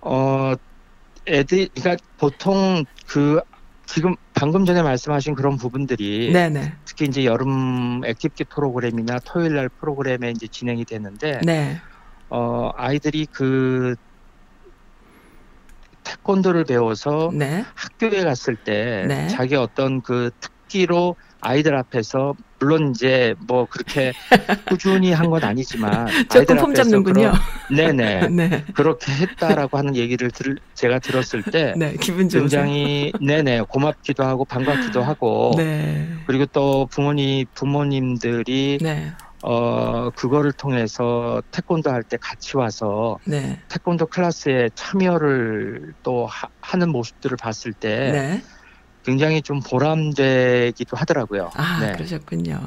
[0.00, 0.54] 어,
[1.26, 3.40] 애들, 그러니까 보통 그
[3.94, 6.78] 지금 방금 전에 말씀하신 그런 부분들이 네네.
[6.84, 11.80] 특히 이제 여름 activity 프로그램이나 토요일 날 프로그램에 이제 진행이 되는데 네.
[12.28, 13.94] 어, 아이들이 그
[16.02, 17.64] 태권도를 배워서 네.
[17.76, 19.28] 학교에 갔을 때 네.
[19.28, 24.12] 자기 어떤 그 특기로 아이들 앞에서 물론 이제 뭐 그렇게
[24.68, 27.32] 꾸준히 한 건 아니지만 조금 폼 잡는군요.
[27.32, 28.64] 그런- 네네 네.
[28.74, 31.94] 그렇게 했다라고 하는 얘기를 들 제가 들었을 때 네.
[32.00, 32.62] 기분 좋으세요?
[32.62, 36.08] 굉장히 네네 고맙기도 하고 반갑기도 하고 네.
[36.26, 39.12] 그리고 또 부모님 부모님들이 네.
[39.42, 43.60] 어 그거를 통해서 태권도 할 때 같이 와서 네.
[43.68, 48.42] 태권도 클래스에 참여를 또 하, 는 모습들을 봤을 때 네.
[49.04, 51.50] 굉장히 좀 보람되기도 하더라고요.
[51.54, 52.58] 아, 네, 그러셨군요.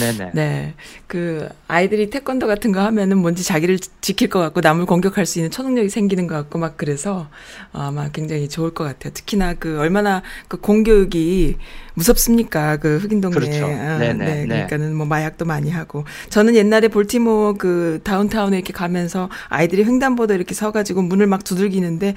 [0.00, 0.30] 네네.
[0.34, 0.74] 네.
[1.06, 5.38] 그 아이들이 태권도 같은 거 하면은 뭔지 자기를 지- 지킬 것 같고 남을 공격할 수
[5.38, 7.28] 있는 초능력이 생기는 것 같고 막 그래서
[7.72, 9.12] 아마 굉장히 좋을 것 같아요.
[9.14, 11.56] 특히나 그 얼마나 그 공교육이
[11.94, 12.76] 무섭습니까?
[12.78, 13.36] 그 흑인 동네.
[13.38, 13.66] 그렇죠.
[13.66, 14.34] 아, 네네, 네.
[14.34, 14.46] 네.
[14.46, 16.04] 그러니까는 뭐 마약도 많이 하고.
[16.30, 22.14] 저는 옛날에 볼티모 그 다운타운에 이렇게 가면서 아이들이 횡단보도 이렇게 서가지고 문을 막 두들기는데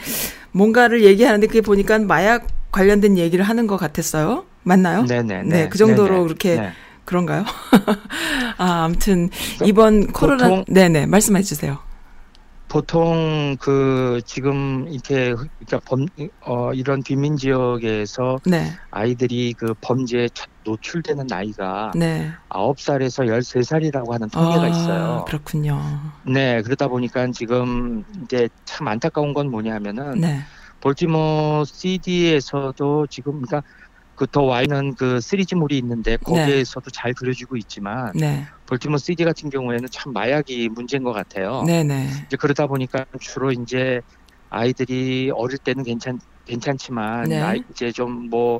[0.51, 4.45] 뭔가를 얘기하는데 그게 보니까 마약 관련된 얘기를 하는 것 같았어요.
[4.63, 5.03] 맞나요?
[5.05, 5.43] 네네.
[5.43, 6.71] 네, 그 정도로 네네, 그렇게 네.
[7.05, 7.43] 그런가요?
[8.57, 9.29] 아, 아무튼
[9.65, 11.79] 이번 코로나 보통- 네네 말씀해 주세요.
[12.67, 16.05] 보통 그 지금 이렇게 흑- 그러니까 범
[16.45, 22.31] 어, 이런 비민 지역에서 네, 아이들이 그 범죄에 첫 노출되는 나이가 네.
[22.47, 25.25] 아홉 살에서 열세 살이라고 하는 통계가 아, 있어요.
[25.27, 25.81] 그렇군요.
[26.25, 30.39] 네, 그러다 보니까 지금 이제 참 안타까운 건 뭐냐면은 네,
[30.81, 33.63] 볼티모 CD에서도 지금 그러니까
[34.15, 39.87] 그 더 와이는 그 시리즈물이 있는데 거기에서도 잘 그려지고 있지만 네, 볼티모 CD 같은 경우에는
[39.91, 41.63] 참 마약이 문제인 것 같아요.
[41.65, 44.01] 네, 네, 이제 그러다 보니까 주로 이제
[44.49, 47.63] 아이들이 어릴 때는 괜찮 괜찮지만 네.
[47.71, 48.59] 이제 좀 뭐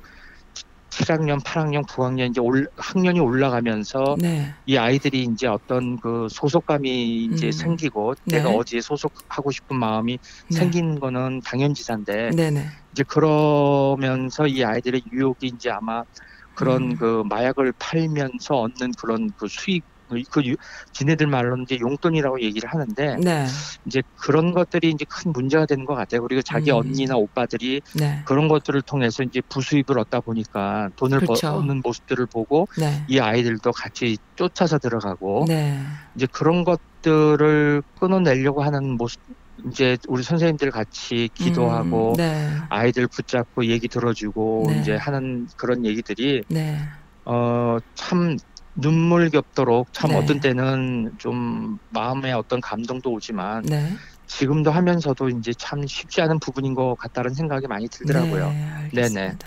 [0.91, 7.47] 7학년, 8학년, 9학년 이제 올 학년이 올라가면서 네, 이 아이들이 이제 어떤 그 소속감이 이제
[7.47, 7.51] 음.
[7.51, 8.37] 생기고 네.
[8.37, 10.55] 내가 어디에 소속하고 싶은 마음이 네.
[10.55, 16.03] 생기는 거는 당연지사인데 네, 네, 이제 그러면서 이 아이들의 유혹이 이제 아마
[16.55, 16.95] 그런 음.
[16.97, 19.83] 그 마약을 팔면서 얻는 그런 그 수익
[20.29, 20.55] 그 유-
[20.93, 23.45] 지네들 말로는 이제 용돈이라고 얘기를 하는데 네,
[23.85, 26.21] 이제 그런 것들이 이제 큰 문제가 되는 것 같아요.
[26.21, 26.77] 그리고 자기 음.
[26.77, 31.53] 언니나 오빠들이 네, 그런 것들을 통해서 이제 부수입을 얻다 보니까 돈을 그렇죠.
[31.53, 35.79] 버는 모습들을 보고 네, 이 아이들도 같이 쫓아서 들어가고 네,
[36.15, 39.19] 이제 그런 것들을 끊어내려고 하는 모습
[39.69, 44.79] 이제 우리 선생님들 같이 기도하고 음, 네, 아이들 붙잡고 얘기 들어주고 네.
[44.79, 46.79] 이제 하는 그런 얘기들이 네,
[47.25, 48.37] 어참
[48.75, 50.17] 눈물겹도록 참 네.
[50.17, 53.93] 어떤 때는 좀 마음에 어떤 감동도 오지만 네.
[54.27, 58.49] 지금도 하면서도 이제 참 쉽지 않은 부분인 것 같다는 생각이 많이 들더라고요.
[58.49, 59.19] 네, 알겠습니다.
[59.19, 59.37] 네네.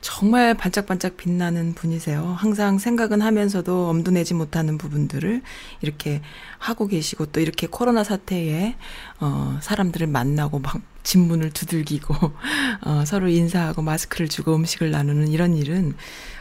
[0.00, 2.22] 정말 반짝반짝 빛나는 분이세요.
[2.38, 5.42] 항상 생각은 하면서도 엄두 내지 못하는 부분들을
[5.80, 6.22] 이렇게
[6.58, 8.76] 하고 계시고 또 이렇게 코로나 사태에
[9.20, 12.14] 어, 사람들을 만나고 막 집문을 두들기고
[12.86, 15.94] 어, 서로 인사하고 마스크를 주고 음식을 나누는 이런 일은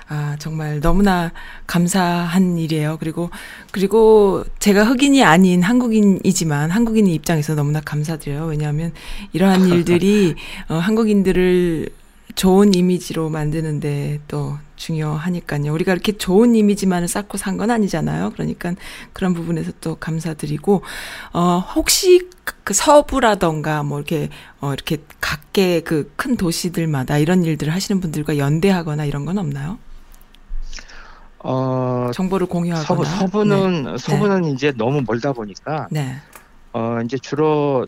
[0.07, 1.31] 아, 정말 너무나
[1.65, 2.97] 감사한 일이에요.
[2.99, 3.31] 그리고,
[3.71, 8.45] 그리고 제가 흑인이 아닌 한국인이지만 한국인 입장에서 너무나 감사드려요.
[8.45, 8.93] 왜냐하면
[9.33, 10.35] 이러한 일들이
[10.69, 11.89] 어, 한국인들을
[12.35, 15.71] 좋은 이미지로 만드는데 또 중요하니까요.
[15.73, 18.31] 우리가 이렇게 좋은 이미지만을 쌓고 산 건 아니잖아요.
[18.33, 18.73] 그러니까
[19.13, 20.83] 그런 부분에서 또 감사드리고,
[21.33, 22.27] 어, 혹시
[22.63, 24.29] 그 서부라던가 뭐 이렇게,
[24.59, 29.79] 어, 이렇게 각계 그 큰 도시들마다 이런 일들을 하시는 분들과 연대하거나 이런 건 없나요?
[31.47, 32.83] 어 정보를 공유하거나.
[32.85, 36.15] 서부 서부는 서부는 이제 너무 멀다 보니까 네.
[36.73, 37.87] 어 이제 주로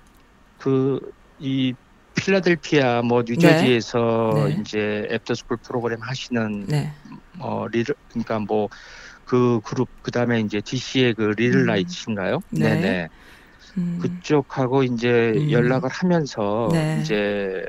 [0.58, 1.00] 그
[1.40, 1.76] 이
[2.16, 4.46] 필라델피아 뭐 뉴저지에서 네.
[4.56, 4.58] 네.
[4.60, 6.92] 이제 after school 프로그램 하시는 네.
[7.40, 8.68] 어 리를 그러니까 뭐
[9.24, 11.66] 그 그룹 그다음에 이제 DC의 그 리를 음.
[11.66, 12.40] Lights인가요?
[12.50, 12.70] 네.
[12.76, 13.08] 네네.
[13.78, 15.52] 음, 그쪽하고 이제 음.
[15.52, 16.98] 연락을 하면서 네.
[17.02, 17.66] 이제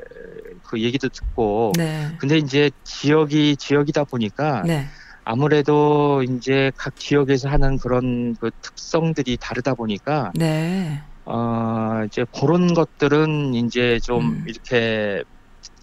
[0.63, 2.07] 그 얘기도 듣고 네.
[2.17, 4.87] 근데 이제 지역이 지역이다 보니까 네.
[5.31, 10.99] 아무래도 이제 각 지역에서 하는 그런 그 특성들이 다르다 보니까 네.
[11.23, 14.45] 어 이제 그런 것들은 이제 좀 음.
[14.47, 15.23] 이렇게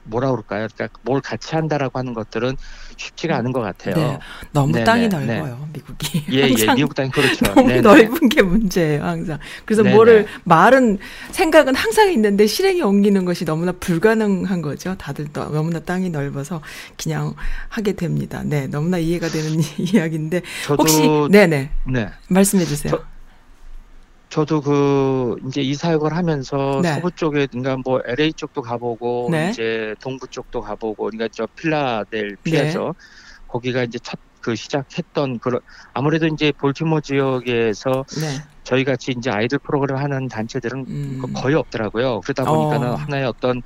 [0.08, 0.68] 뭐라 그럴까요?
[0.74, 2.56] 그러니까 뭘 같이 한다라고 하는 것들은
[2.96, 3.94] 쉽지가 않은 것 같아요.
[3.94, 4.18] 네.
[4.52, 5.08] 너무 네네, 땅이 네.
[5.08, 6.24] 넓어요, 미국이.
[6.32, 7.44] 예, 예, 항상 미국 땅이 그렇죠.
[7.46, 7.80] 너무 네네.
[7.82, 9.38] 넓은 게 문제예요, 항상.
[9.64, 9.94] 그래서 네네.
[9.94, 10.98] 뭐를 말은
[11.32, 14.94] 생각은 항상 있는데 실행에 옮기는 것이 너무나 불가능한 거죠.
[14.96, 16.62] 다들 또 너무나 땅이 넓어서
[16.96, 17.34] 그냥
[17.68, 18.42] 하게 됩니다.
[18.44, 22.08] 네, 너무나 이해가 되는 이야기인데 저도 혹시 네네 네.
[22.28, 22.92] 말씀해 주세요.
[22.92, 23.15] 저-
[24.36, 26.92] 저도 그 이제 이 사역을 하면서 네.
[26.92, 29.48] 서부 쪽에 그러니까 뭐 LA 쪽도 가보고 네.
[29.48, 32.94] 이제 동부 쪽도 가보고 그러니까 저 필라델피아죠.
[33.48, 35.60] 거기가 이제 첫 그 시작했던 그런
[35.92, 41.56] 아무래도 이제 볼티모 지역에서 네, 저희 같이 이제 아이들 프로그램 하는 단체들은 음, 그 거의
[41.56, 42.20] 없더라고요.
[42.20, 42.94] 그러다 보니까는 어.
[42.94, 43.60] 하나의 어떤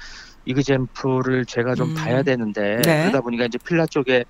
[0.47, 1.95] 이그젠플을 제가 좀 음.
[1.95, 3.03] 봐야 되는데 네.
[3.03, 4.25] 그러다 보니까 이제 필라 쪽에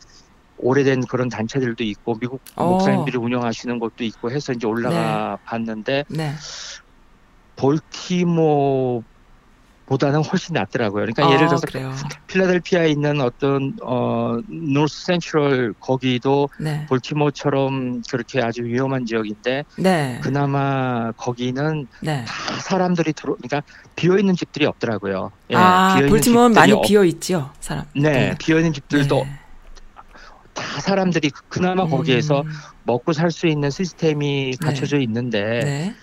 [0.63, 2.65] 오래된 그런 단체들도 있고 미국 어.
[2.71, 6.35] 목사님들이 운영하시는 곳도 있고 해서 이제 올라가 봤는데 네,
[7.57, 9.05] 볼티모보다는
[10.31, 11.05] 훨씬 낫더라고요.
[11.07, 11.93] 그러니까 어, 예를 들어서 그래요.
[12.27, 21.13] 필라델피아에 있는 어떤 어 노스 센트럴 거기도 네, 볼티모처럼 그렇게 아주 위험한 지역인데 네, 그나마
[21.13, 22.25] 거기는 네.
[22.27, 23.63] 다 사람들이 들어 그러니까
[23.97, 25.33] 비어 있는 집들이 없더라고요.
[25.51, 27.85] 예, 아, 볼티모어는 많이 비어 있죠, 사람.
[27.95, 29.40] 네, 비어 있는 집들도 네.
[30.61, 32.49] 다 사람들이 그- 그나마 거기에서 음,
[32.85, 35.95] 먹고 살 수 있는 시스템이 갖춰져 있는데 네.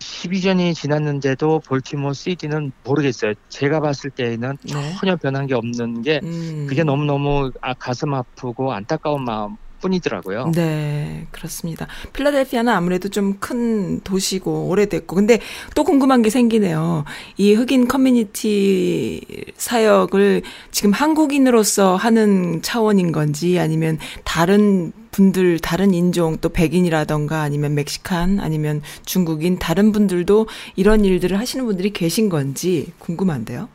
[0.00, 3.34] 12년이 지났는데도 볼티모 시티는 모르겠어요.
[3.48, 4.94] 제가 봤을 때에는 네.
[4.98, 6.66] 전혀 변한 게 없는 게 음.
[6.68, 10.52] 그게 너무너무 아, 가슴 아프고 안타까운 마음 뿐이더라고요.
[10.54, 11.86] 네, 그렇습니다.
[12.12, 15.40] 필라델피아는 아무래도 좀 큰 도시고 오래됐고 근데
[15.74, 17.04] 또 궁금한 게 생기네요.
[17.36, 19.20] 이 흑인 커뮤니티
[19.56, 28.38] 사역을 지금 한국인으로서 하는 차원인 건지 아니면 다른 분들 다른 인종 또 백인이라던가 아니면 멕시칸
[28.40, 33.68] 아니면 중국인 다른 분들도 이런 일들을 하시는 분들이 계신 건지 궁금한데요.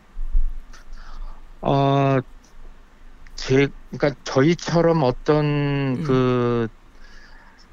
[1.61, 2.19] 어,
[3.45, 6.03] 제, 그러니까 저희처럼 어떤 음.
[6.05, 6.67] 그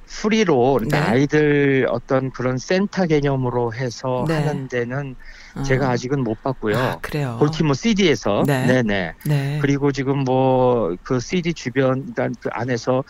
[0.06, 1.06] 프리로 그러니까 네.
[1.06, 4.44] 아이들 어떤 그런 센터 개념으로 해서 네.
[4.44, 5.16] 하는 데는
[5.56, 5.62] 어.
[5.62, 6.76] 제가 아직은 못 봤고요.
[6.76, 7.36] 아, 그래요.
[7.38, 8.66] 볼티모 CD에서 네.
[8.66, 8.82] 네.
[8.82, 9.58] 네 네.
[9.62, 13.04] 그리고 지금 뭐 그 CD 주변 그러니까 그 안에서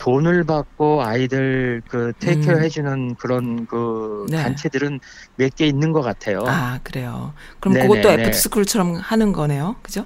[0.00, 2.62] 돈을 받고 아이들 그 테이크어 음.
[2.62, 4.42] 해주는 그런 그 네.
[4.42, 4.98] 단체들은
[5.36, 6.42] 몇 개 있는 것 같아요.
[6.46, 7.34] 아, 그래요.
[7.60, 8.22] 그럼 네네, 그것도 네.
[8.22, 9.76] after school처럼 하는 거네요.
[9.82, 10.04] 그죠?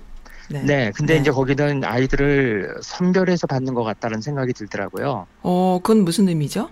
[0.51, 1.20] 네, 근데 네.
[1.20, 5.26] 이제 거기는 아이들을 선별해서 받는 것 같다는 생각이 들더라고요.
[5.43, 6.70] 어, 그건 무슨 의미죠?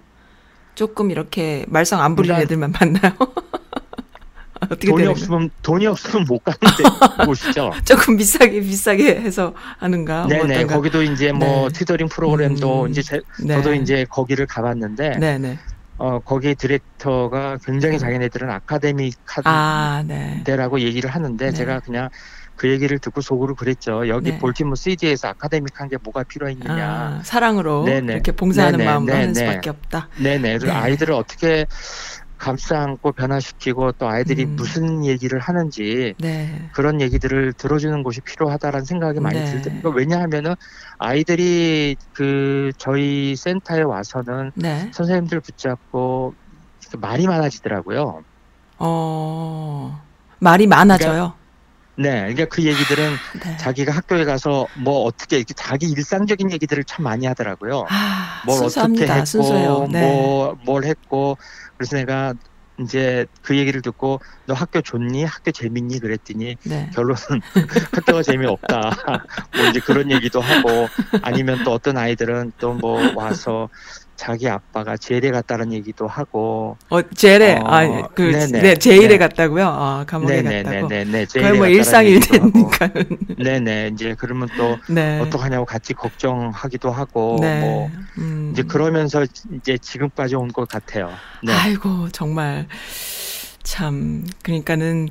[0.74, 3.12] 조금 이렇게 말썽 안 부리는 애들만 만나요?
[4.62, 5.10] 어떻게 돈이 되는 거예요?
[5.10, 6.84] 없으면 돈이 없으면 못 가는 데
[7.24, 7.70] 곳이죠.
[7.84, 10.20] 조금 비싸게 비싸게 해서 하는가?
[10.26, 10.74] 뭐 네네 어떤가?
[10.76, 11.78] 거기도 이제 뭐 네.
[11.78, 13.54] tutoring 프로그램도 음, 이제 제, 네.
[13.54, 15.58] 저도 이제 거기를 가봤는데 네네.
[15.96, 20.42] 어 거기 디렉터가 굉장히 자기네들은 아카데믹한 아, 네.
[20.78, 21.52] 얘기를 하는데 네.
[21.52, 22.08] 제가 그냥
[22.60, 24.06] 그 얘기를 듣고 속으로 그랬죠.
[24.08, 24.38] 여기 네.
[24.38, 26.84] 볼티모 CD에서 아카데믹한 게 뭐가 필요했느냐.
[26.84, 28.12] 아, 사랑으로 네네.
[28.12, 29.48] 이렇게 봉사하는 네네, 마음으로 하는 네네.
[29.48, 30.08] 수밖에 없다.
[30.22, 30.58] 네네.
[30.58, 30.70] 네.
[30.70, 31.64] 아이들을 어떻게
[32.36, 34.56] 감싸 안고 변화시키고 또 아이들이 음.
[34.56, 36.68] 무슨 얘기를 하는지 네.
[36.74, 39.46] 그런 얘기들을 들어주는 곳이 필요하다라는 생각이 많이 네.
[39.46, 39.94] 들더라고요.
[39.94, 40.54] 왜냐하면은
[40.98, 44.90] 아이들이 그 저희 센터에 와서는 네.
[44.92, 46.34] 선생님들 붙잡고
[46.98, 48.22] 말이 많아지더라고요.
[48.76, 50.02] 어,
[50.40, 51.39] 말이 많아져요.
[51.96, 53.12] 네, 그러니까 그 얘기들은
[53.44, 53.56] 네.
[53.58, 57.84] 자기가 학교에 가서 뭐 어떻게 이렇게 자기 일상적인 얘기들을 참 많이 하더라고요.
[57.90, 59.04] 아, 뭘 순수합니다.
[59.18, 59.38] 어떻게.
[59.38, 60.00] 했고, 네.
[60.00, 61.36] 뭐 뭘 했고,
[61.76, 62.32] 그래서 내가
[62.80, 65.24] 이제 그 얘기를 듣고 너 학교 좋니?
[65.24, 65.98] 학교 재밌니?
[66.00, 66.90] 그랬더니 네.
[66.94, 67.16] 결론은
[67.92, 68.90] 학교가 재미없다.
[69.54, 70.88] 뭐 이제 그런 얘기도 하고
[71.22, 73.68] 아니면 또 어떤 아이들은 또 뭐 와서
[74.20, 78.60] 자기 아빠가 제대 갔다는 얘기도 하고 어, 제레, 어, 아, 그, 네네.
[78.60, 79.16] 네, 제일에 네.
[79.18, 79.66] 갔다고요?
[79.66, 80.88] 아, 감옥에 갔다고.
[80.88, 83.18] 네네네네 그게 뭐 일상일대니까는.
[83.42, 85.18] 네네 이제 그러면 또 네.
[85.20, 87.60] 어떡하냐고 같이 걱정하기도 하고 네.
[87.60, 88.50] 뭐 음.
[88.52, 89.24] 이제 그러면서
[89.56, 91.10] 이제 지금까지 온 것 같아요.
[91.42, 91.54] 네.
[91.54, 92.66] 아이고, 정말.
[93.62, 95.08] 참, 그러니까는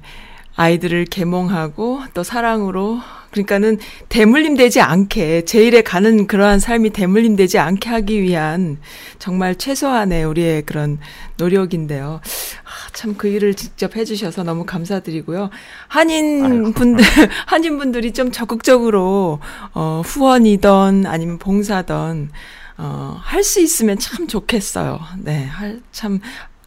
[0.55, 2.99] 아이들을 계몽하고 또 사랑으로
[3.32, 3.78] 그러니까는
[4.10, 8.78] 대물림 되지 않게 제일에 가는 그러한 삶이 대물림 되지 않게 하기 위한
[9.20, 10.98] 정말 최소한의 우리의 그런
[11.38, 12.22] 노력인데요.
[12.64, 15.50] 아, 참 그 일을 직접 해주셔서 너무 감사드리고요.
[15.88, 16.74] 한인.
[16.74, 17.04] 분들,
[17.48, 19.40] 한인 분들이 좀 적극적으로
[19.74, 22.32] 어, 후원이던 아니면 봉사던
[22.78, 25.00] 어, 할 수 있으면 참 좋겠어요.
[25.20, 26.20] 네, 할, 참,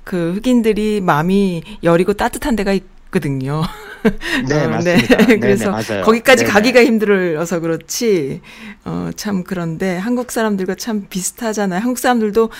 [0.05, 3.63] 그 흑인들이 마음이 여리고 따뜻한 데가 있거든요.
[4.49, 5.17] 네, 어, 맞습니다.
[5.27, 6.05] 네, 그래서 네, 맞아요.
[6.05, 6.53] 거기까지 네네.
[6.53, 8.41] 가기가 힘들어서 그렇지,
[8.85, 11.81] 어, 참 그런데 한국 사람들과 참 비슷하잖아요.
[11.81, 12.51] 한국 사람들도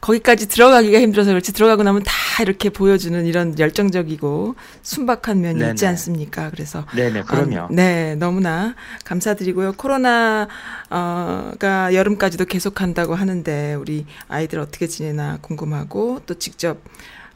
[0.00, 5.90] 거기까지 들어가기가 힘들어서 그렇지 들어가고 나면 다 이렇게 보여주는 이런 열정적이고 순박한 면이 있지 네네.
[5.90, 6.50] 않습니까?
[6.50, 7.58] 그래서 네네, 그럼요.
[7.58, 8.74] 아, 네, 너무나
[9.04, 9.72] 감사드리고요.
[9.72, 10.48] 코로나
[10.90, 16.80] 어가 여름까지도 계속한다고 하는데 우리 아이들 어떻게 지내나 궁금하고 또 직접 어,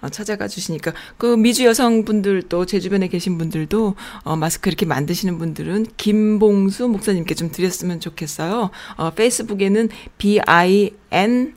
[0.09, 6.88] 찾아가 주시니까 그 미주 여성분들도 제 주변에 계신 분들도 어, 마스크 이렇게 만드시는 분들은 김봉수
[6.88, 8.70] 목사님께 좀 드렸으면 좋겠어요.
[8.96, 11.55] 어, 페이스북에는 B I N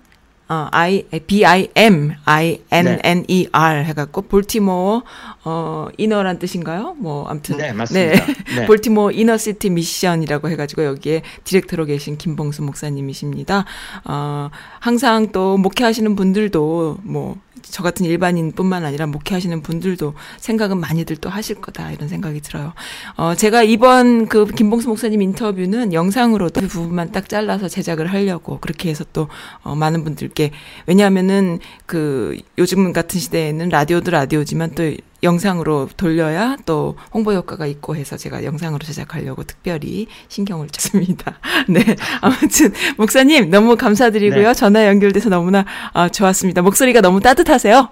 [0.49, 5.03] 어, I, B-I-M, I-N-N-E-R 해갖고, 볼티모어,
[5.45, 6.95] 어, 이너란 뜻인가요?
[6.99, 7.57] 뭐, 암튼.
[7.57, 8.25] 네, 맞습니다.
[8.55, 8.65] 네.
[8.67, 13.65] 볼티모어 이너시티 미션이라고 해가지고, 여기에 디렉터로 계신 김봉수 목사님이십니다.
[14.05, 21.29] 어, 항상 또 목회하시는 분들도, 뭐, 저 같은 일반인뿐만 아니라 목회하시는 분들도 생각은 많이들 또
[21.29, 22.73] 하실 거다 이런 생각이 들어요.
[23.15, 28.89] 어 제가 이번 그 김봉수 목사님 인터뷰는 영상으로 그 부분만 딱 잘라서 제작을 하려고 그렇게
[28.89, 29.27] 해서 또
[29.63, 30.51] 어, 많은 분들 께
[30.87, 38.17] 왜냐하면은 그 요즘 같은 시대에는 라디오도 라디오지만 또 영상으로 돌려야 또 홍보 효과가 있고 해서
[38.17, 41.39] 제가 영상으로 제작하려고 특별히 신경을 썼습니다.
[41.69, 41.83] 네.
[42.21, 44.47] 아무튼 목사님 너무 감사드리고요.
[44.49, 44.53] 네.
[44.53, 46.61] 전화 연결돼서 너무나 아, 좋았습니다.
[46.61, 47.89] 목소리가 너무 따뜻하세요.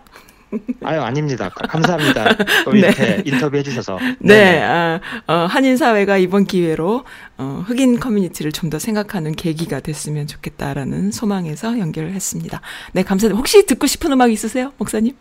[0.83, 1.49] 아유, 아닙니다.
[1.49, 2.35] 가- 감사합니다.
[2.65, 2.79] 또 네.
[2.79, 3.99] 이렇게 인터뷰 해주셔서.
[4.19, 7.03] 네, 아, 어, 한인 사회가 이번 기회로
[7.37, 12.61] 어, 흑인 커뮤니티를 좀 더 생각하는 계기가 됐으면 좋겠다라는 소망에서 연결을 했습니다.
[12.93, 13.37] 네, 감사드립니다.
[13.37, 15.15] 혹시 듣고 싶은 음악 있으세요, 목사님?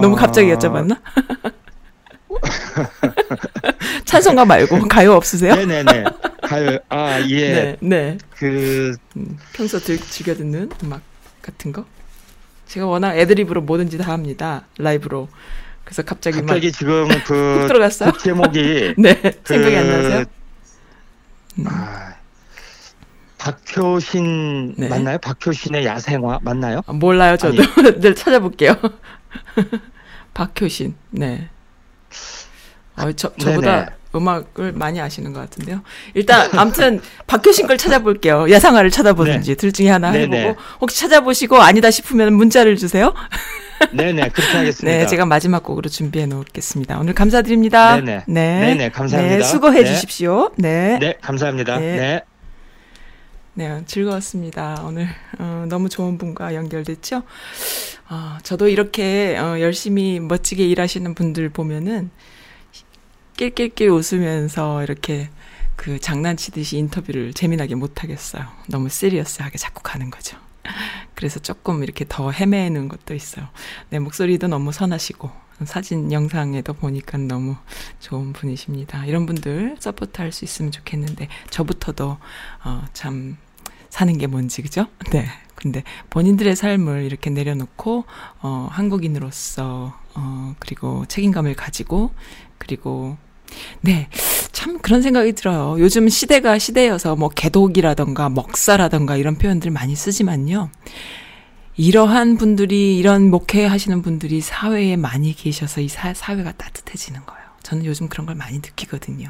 [0.00, 1.00] 너무 어, 갑자기 여쭤봤나?
[4.04, 5.54] 찬송가 말고 가요 없으세요?
[5.54, 6.04] 네네네.
[6.42, 7.52] 가요, 아, 예.
[7.52, 8.18] 네, 네.
[8.36, 11.00] 그, 음, 평소 들, 즐겨 듣는 음악
[11.42, 11.84] 같은 거?
[12.66, 14.66] 제가 워낙 애드립으로 뭐든지 다 합니다.
[14.78, 15.28] 라이브로.
[15.84, 18.10] 그래서 갑자기, 갑자기 지금 막 그, 훅 들어갔어요.
[18.12, 18.94] 곡 제목이.
[18.98, 20.24] 네, 그, 생각이 안 나세요?
[21.58, 21.64] 음.
[21.68, 22.14] 아,
[23.38, 24.88] 박효신 네.
[24.88, 25.18] 맞나요?
[25.18, 26.80] 박효신의 야생화 맞나요?
[26.86, 27.62] 아, 몰라요, 저도.
[28.00, 28.74] 늘 찾아볼게요.
[30.32, 31.50] 박효신, 네.
[32.96, 33.86] 어, 저, 저보다 네네.
[34.14, 35.82] 음악을 많이 아시는 것 같은데요.
[36.14, 38.50] 일단, 암튼, 박효신 걸 찾아볼게요.
[38.50, 40.40] 야상화를 찾아보든지, 둘 중에 하나 네네.
[40.40, 43.14] 해보고, 혹시 찾아보시고 아니다 싶으면 문자를 주세요.
[43.92, 44.98] 네네 그렇게 하겠습니다.
[44.98, 46.98] 네, 제가 마지막 곡으로 준비해 놓겠습니다.
[46.98, 47.96] 오늘 감사드립니다.
[47.96, 48.24] 네네.
[48.28, 48.60] 네.
[48.60, 49.36] 네네, 감사합니다.
[49.36, 49.84] 네, 수고해 네.
[49.84, 50.52] 주십시오.
[50.56, 50.98] 네.
[51.00, 51.78] 네 감사합니다.
[51.78, 51.96] 네.
[51.96, 52.22] 네.
[53.56, 54.82] 네, 즐거웠습니다.
[54.84, 55.06] 오늘
[55.38, 57.22] 어, 너무 좋은 분과 연결됐죠.
[58.10, 62.10] 어, 저도 이렇게 어, 열심히 멋지게 일하시는 분들 보면은
[63.36, 65.28] 낄낄낄 웃으면서 이렇게
[65.76, 68.46] 그 장난치듯이 인터뷰를 재미나게 못 하겠어요.
[68.68, 70.38] 너무 serious하게 자꾸 가는 거죠.
[71.14, 73.48] 그래서 조금 이렇게 더 헤매는 것도 있어요.
[73.90, 75.30] 네, 목소리도 너무 선하시고
[75.64, 77.56] 사진 영상에도 보니까 너무
[78.00, 79.04] 좋은 분이십니다.
[79.06, 82.18] 이런 분들 support 할 수 있으면 좋겠는데 저부터도
[82.64, 83.36] 어, 참
[83.90, 84.86] 사는 게 뭔지 그죠?
[85.12, 85.26] 네.
[85.54, 88.04] 근데 본인들의 삶을 이렇게 내려놓고
[88.42, 92.12] 어, 한국인으로서 어, 그리고 책임감을 가지고
[92.58, 93.16] 그리고
[93.80, 94.08] 네.
[94.52, 95.76] 참 그런 생각이 들어요.
[95.78, 100.70] 요즘 시대가 시대여서 뭐 개독이라던가 먹사라던가 이런 표현들 많이 쓰지만요.
[101.76, 107.44] 이러한 분들이 이런 목회 하시는 분들이 사회에 많이 계셔서 이 사, 사회가 따뜻해지는 거예요.
[107.64, 109.28] 저는 요즘 그런 걸 많이 느끼거든요.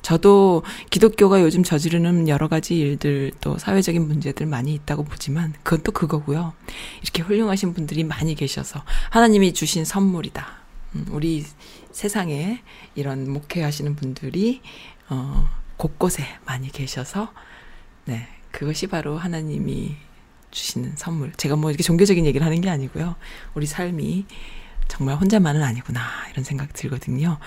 [0.00, 5.92] 저도 기독교가 요즘 저지르는 여러 가지 일들 또 사회적인 문제들 많이 있다고 보지만 그건 또
[5.92, 6.54] 그거고요.
[7.02, 10.46] 이렇게 훌륭하신 분들이 많이 계셔서 하나님이 주신 선물이다.
[10.94, 11.44] 음, 우리
[11.92, 12.62] 세상에
[12.94, 14.60] 이런 목회하시는 분들이
[15.08, 17.32] 어, 곳곳에 많이 계셔서
[18.04, 19.96] 네 그것이 바로 하나님이
[20.50, 21.32] 주시는 선물.
[21.32, 23.16] 제가 뭐 이렇게 종교적인 얘기를 하는 게 아니고요.
[23.54, 24.26] 우리 삶이
[24.88, 27.38] 정말 혼자만은 아니구나 이런 생각 들거든요.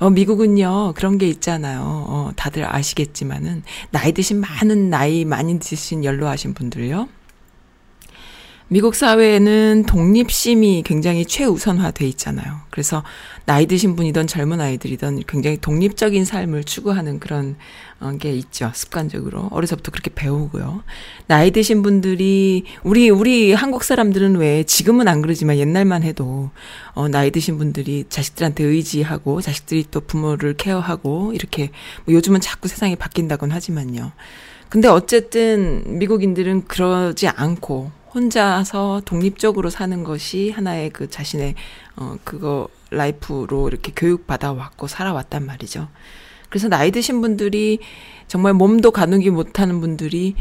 [0.00, 1.80] 어, 미국은요 그런 게 있잖아요.
[1.82, 7.08] 어, 다들 아시겠지만은 나이 드신 많은 나이 많이 드신 연로하신 분들요.
[8.70, 12.60] 미국 사회에는 독립심이 굉장히 최우선화돼 있잖아요.
[12.68, 13.02] 그래서
[13.46, 17.56] 나이 드신 분이든 젊은 아이들이든 굉장히 독립적인 삶을 추구하는 그런
[17.98, 18.70] 어, 게 있죠.
[18.74, 19.48] 습관적으로.
[19.50, 20.82] 어려서부터 그렇게 배우고요.
[21.26, 26.50] 나이 드신 분들이, 우리, 우리 한국 사람들은 왜 지금은 안 그러지만 옛날만 해도,
[26.92, 31.70] 어, 나이 드신 분들이 자식들한테 의지하고, 자식들이 또 부모를 케어하고, 이렇게,
[32.04, 34.12] 뭐 요즘은 자꾸 세상이 바뀐다곤 하지만요.
[34.68, 41.54] 근데 어쨌든 미국인들은 그러지 않고, 혼자서 독립적으로 사는 것이 하나의 그 자신의
[41.96, 45.88] 어 그거 라이프로 이렇게 교육받아 왔고 살아왔단 말이죠.
[46.48, 47.78] 그래서 나이 드신 분들이
[48.26, 50.34] 정말 몸도 가누기 못하는 분들이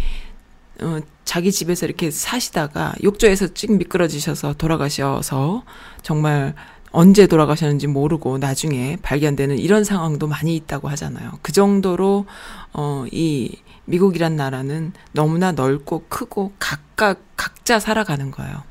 [0.82, 5.63] 어 자기 집에서 이렇게 사시다가 욕조에서 쭉 미끄러지셔서 돌아가셔서
[6.03, 6.55] 정말
[6.91, 11.32] 언제 돌아가셨는지 모르고 나중에 발견되는 이런 상황도 많이 있다고 하잖아요.
[11.41, 12.26] 그 정도로
[12.74, 13.57] 어, 이
[13.88, 18.63] 미국이란 나라는 너무나 넓고 크고 각각 각자 살아가는 거예요.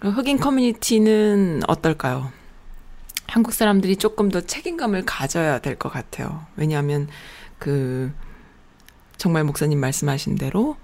[0.00, 2.32] 흑인 커뮤니티는 어떨까요?
[3.26, 6.46] 한국 사람들이 조금 더 책임감을 가져야 될 것 같아요.
[6.56, 7.08] 왜냐하면
[7.58, 8.12] 그
[9.16, 10.76] 정말 목사님 말씀하신 대로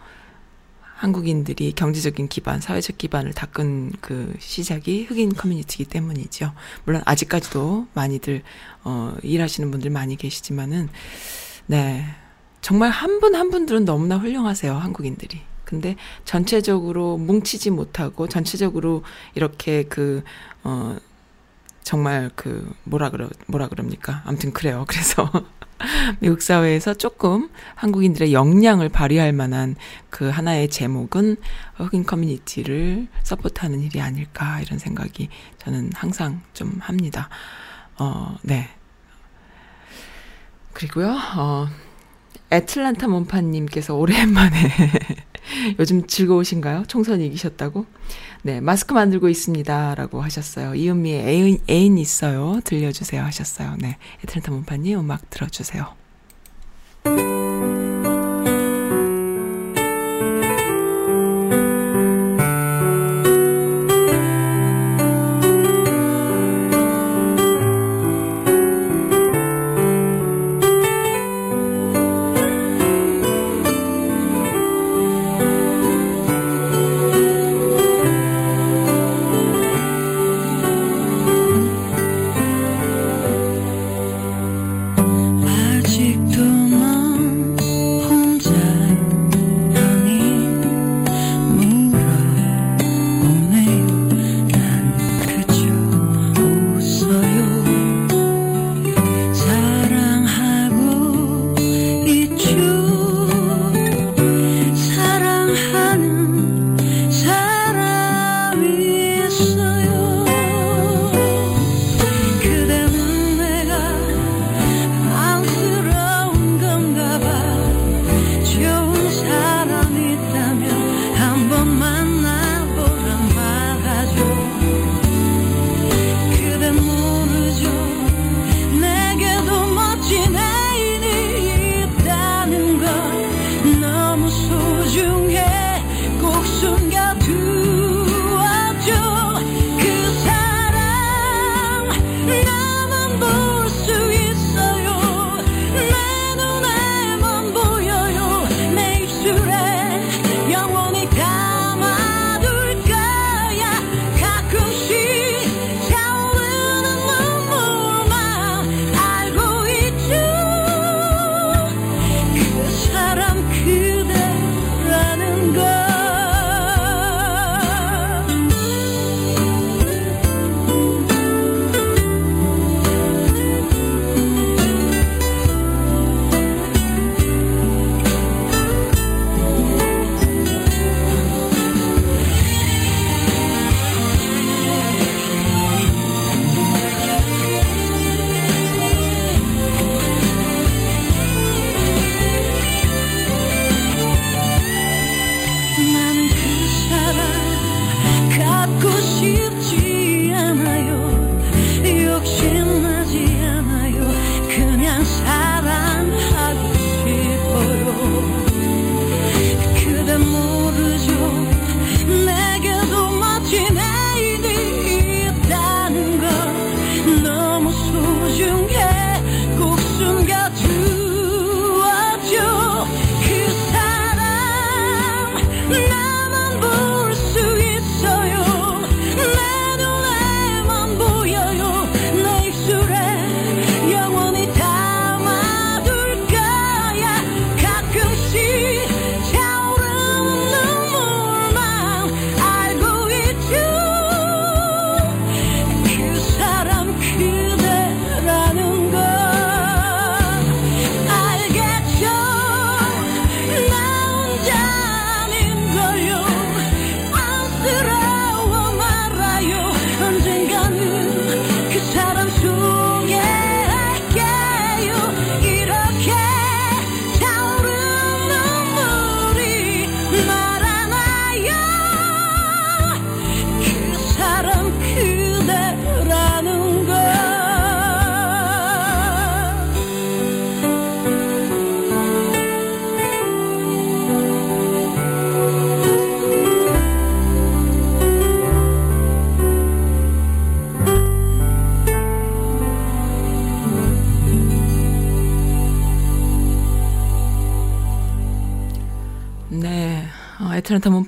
[0.96, 6.52] 한국인들이 경제적인 기반, 사회적 기반을 닦은 그 시작이 흑인 커뮤니티이기 때문이죠.
[6.84, 8.42] 물론 아직까지도 많이들
[8.84, 10.90] 어 일하시는 분들 많이 계시지만은
[11.66, 12.04] 네.
[12.60, 15.40] 정말 한분한 분들은 너무나 훌륭하세요, 한국인들이.
[15.64, 19.02] 근데 전체적으로 뭉치지 못하고 전체적으로
[19.34, 20.22] 이렇게 그
[20.62, 20.96] 어
[21.82, 24.22] 정말 그 뭐라 그러 뭐라 그럽니까?
[24.24, 24.84] 아무튼 그래요.
[24.88, 25.30] 그래서
[26.18, 29.76] 미국 사회에서 조금 한국인들의 역량을 발휘할 만한
[30.10, 31.36] 그 하나의 제목은
[31.76, 37.30] 흑인 커뮤니티를 서포트하는 일이 아닐까 이런 생각이 저는 항상 좀 합니다.
[37.98, 38.68] 어, 네.
[40.74, 41.68] 그리고요, 어,
[42.50, 44.56] 애틀란타 문파님께서 오랜만에
[45.78, 46.84] 요즘 즐거우신가요?
[46.88, 47.86] 총선 이기셨다고?
[48.42, 49.94] 네, 마스크 만들고 있습니다.
[49.94, 50.74] 라고 하셨어요.
[50.74, 52.60] 이은미의 애인, 애인 있어요.
[52.64, 53.22] 들려주세요.
[53.22, 53.76] 하셨어요.
[53.78, 55.94] 네, 애틀란타 문파님 음악 들어주세요.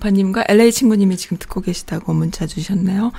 [0.02, 3.12] 문파님과 LA 친구님이 지금 듣고 계시다고 문자 주셨네요.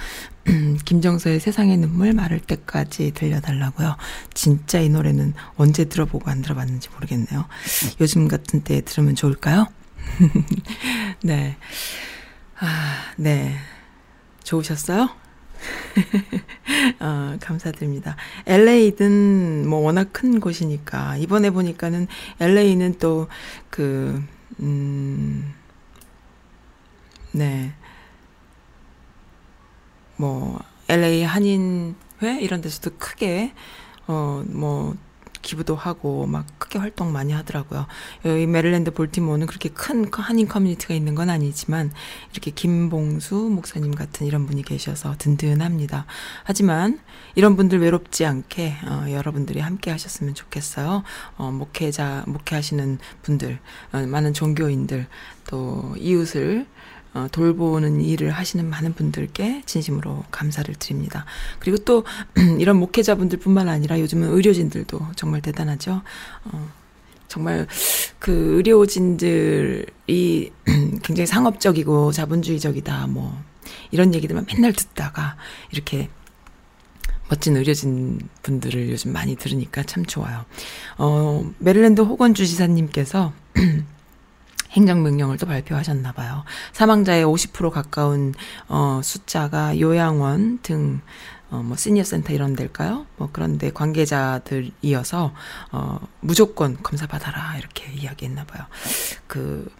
[0.85, 3.95] 김정서의 세상의 눈물 마를 때까지 들려달라고요.
[4.33, 7.45] 진짜 이 노래는 언제 들어보고 안 들어봤는지 모르겠네요.
[8.01, 9.67] 요즘 같은 때에 들으면 좋을까요?
[11.23, 11.55] 네.
[12.59, 13.55] 아, 네.
[14.43, 15.09] 좋으셨어요?
[16.99, 18.17] 어, 감사드립니다.
[18.45, 22.07] LA든 뭐 워낙 큰 곳이니까 이번에 보니까는
[22.41, 23.29] LA는 또
[23.69, 24.21] 그
[24.59, 25.53] 음,
[27.33, 27.73] 네.
[30.15, 33.53] 뭐 LA 한인회 이런 데서도 크게
[34.07, 34.95] 어뭐
[35.43, 37.85] 기부도 하고 막 크게 활동 많이 하더라고요.
[38.25, 41.91] 여기 메릴랜드 볼티모어는 그렇게 큰 한인 커뮤니티가 있는 건 아니지만
[42.31, 46.05] 이렇게 김봉수 목사님 같은 이런 분이 계셔서 든든합니다.
[46.45, 46.99] 하지만
[47.35, 51.03] 이런 분들 외롭지 않게 어, 여러분들이 함께 하셨으면 좋겠어요.
[51.37, 53.59] 어, 목회자 목회하시는 분들,
[53.91, 55.07] 어, 많은 종교인들
[55.47, 56.65] 또 이웃을
[57.13, 61.25] 어, 돌보는 일을 하시는 많은 분들께 진심으로 감사를 드립니다.
[61.59, 62.03] 그리고 또
[62.59, 66.01] 이런 목회자분들 뿐만 아니라 요즘은 의료진들도 정말 대단하죠.
[66.45, 66.69] 어,
[67.27, 67.67] 정말
[68.19, 70.51] 그 의료진들이
[71.03, 73.41] 굉장히 상업적이고 자본주의적이다 뭐
[73.91, 75.37] 이런 얘기들만 맨날 듣다가
[75.71, 76.09] 이렇게
[77.29, 80.45] 멋진 의료진 분들을 요즘 많이 들으니까 참 좋아요.
[80.97, 83.33] 어, 메릴랜드 호건 주지사님께서
[84.73, 86.43] 행정명령을 또 발표하셨나 봐요.
[86.73, 88.33] 사망자의 50% 가까운
[88.67, 91.01] 어 숫자가 요양원 등
[91.53, 93.05] 어, 뭐, senior center 이런 데일까요?
[93.15, 95.33] 뭐, 그런데 관계자들이어서,
[95.71, 97.55] 어, 무조건 검사 받아라.
[97.59, 98.65] 이렇게 이야기했나 봐요.
[99.27, 99.71] 그,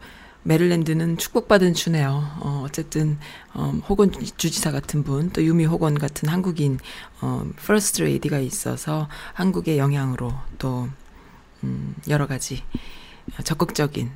[0.44, 2.12] 메릴랜드는 축복받은 주네요.
[2.42, 3.18] 어, 어쨌든,
[3.56, 6.78] 어, 호건 주지사 같은 분, 또 유미 호건 같은 한국인,
[7.22, 10.90] 어, 퍼스트 레이디가 있어서 한국의 영향으로 또,
[11.64, 12.64] 음, 여러 가지
[13.44, 14.12] 적극적인,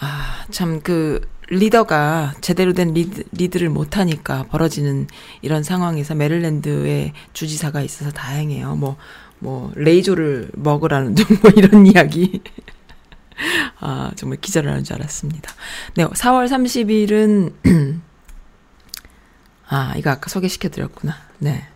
[0.00, 1.20] 아, 참, 그,
[1.50, 5.06] 리더가 제대로 된 리드, 리드를 못하니까 벌어지는
[5.40, 8.76] 이런 상황에서 메릴랜드의 주지사가 있어서 다행이에요.
[8.76, 8.96] 뭐,
[9.38, 12.42] 뭐, 레이저를 먹으라는 등 뭐 이런 이야기.
[13.80, 15.52] 아, 정말 기절하는 줄 알았습니다.
[15.94, 17.52] 네, 4월 30일은,
[19.68, 21.16] 아, 이거 아까 소개시켜드렸구나.
[21.38, 21.66] 네.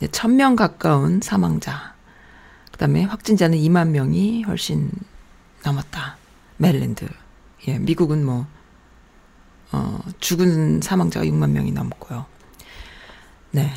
[0.00, 1.94] 네, 1000명 가까운 사망자.
[2.72, 4.90] 그 다음에 확진자는 2만 명이 훨씬
[5.64, 6.16] 넘었다.
[6.56, 7.08] 메릴랜드.
[7.68, 8.46] 예, 미국은 뭐,
[9.72, 12.26] 어, 죽은 사망자가 6만 명이 넘고요.
[13.52, 13.72] 네.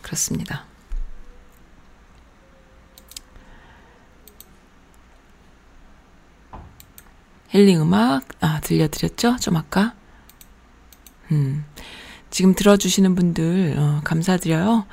[0.00, 0.64] 그렇습니다.
[7.48, 9.36] 힐링 음악, 아, 들려드렸죠?
[9.36, 9.94] 좀 아까?
[11.30, 11.66] 음,
[12.30, 14.86] 지금 들어주시는 분들, 어, 감사드려요.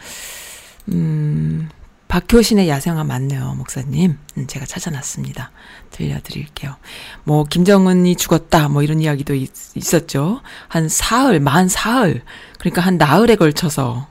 [0.90, 1.70] 음,
[2.10, 4.18] 박효신의 야생화 맞네요, 목사님.
[4.38, 5.52] 음, 제가 찾아놨습니다.
[5.92, 6.76] 들려드릴게요.
[7.24, 10.42] 뭐, 김정은이 죽었다, 뭐 이런 이야기도 있, 있었죠.
[10.68, 12.24] 한 사흘, 만 사흘.
[12.58, 14.08] 그러니까 한 나흘에 걸쳐서,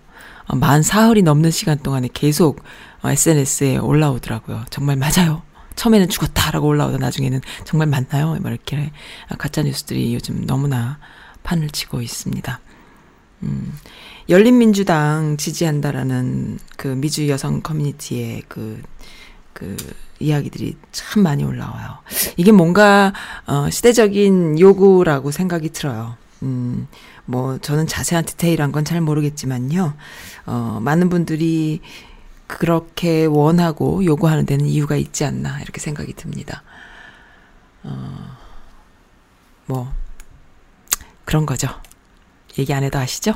[0.46, 2.62] 어, 만 사흘이 넘는 시간 동안에 계속
[3.02, 4.64] 어, SNS에 올라오더라고요.
[4.70, 5.42] 정말 맞아요.
[5.74, 8.36] 처음에는 죽었다라고 올라오다 나중에는 정말 맞나요?
[8.40, 8.92] 막 이렇게
[9.38, 10.98] 가짜 뉴스들이 요즘 너무나
[11.42, 12.60] 판을 치고 있습니다.
[13.42, 13.72] 음,
[14.28, 18.82] 열린민주당 지지한다라는 그 미주 여성 커뮤니티의 그,
[19.54, 19.76] 그
[20.20, 21.98] 이야기들이 참 많이 올라와요.
[22.36, 23.12] 이게 뭔가,
[23.46, 26.16] 어, 시대적인 요구라고 생각이 들어요.
[26.42, 26.88] 음,
[27.24, 29.94] 뭐, 저는 자세한 디테일한 건 잘 모르겠지만요.
[30.46, 31.80] 어, 많은 분들이
[32.46, 36.62] 그렇게 원하고 요구하는 데는 이유가 있지 않나, 이렇게 생각이 듭니다.
[37.82, 38.36] 어,
[39.66, 39.90] 뭐,
[41.24, 41.68] 그런 거죠.
[42.58, 43.34] 얘기 안 해도 아시죠?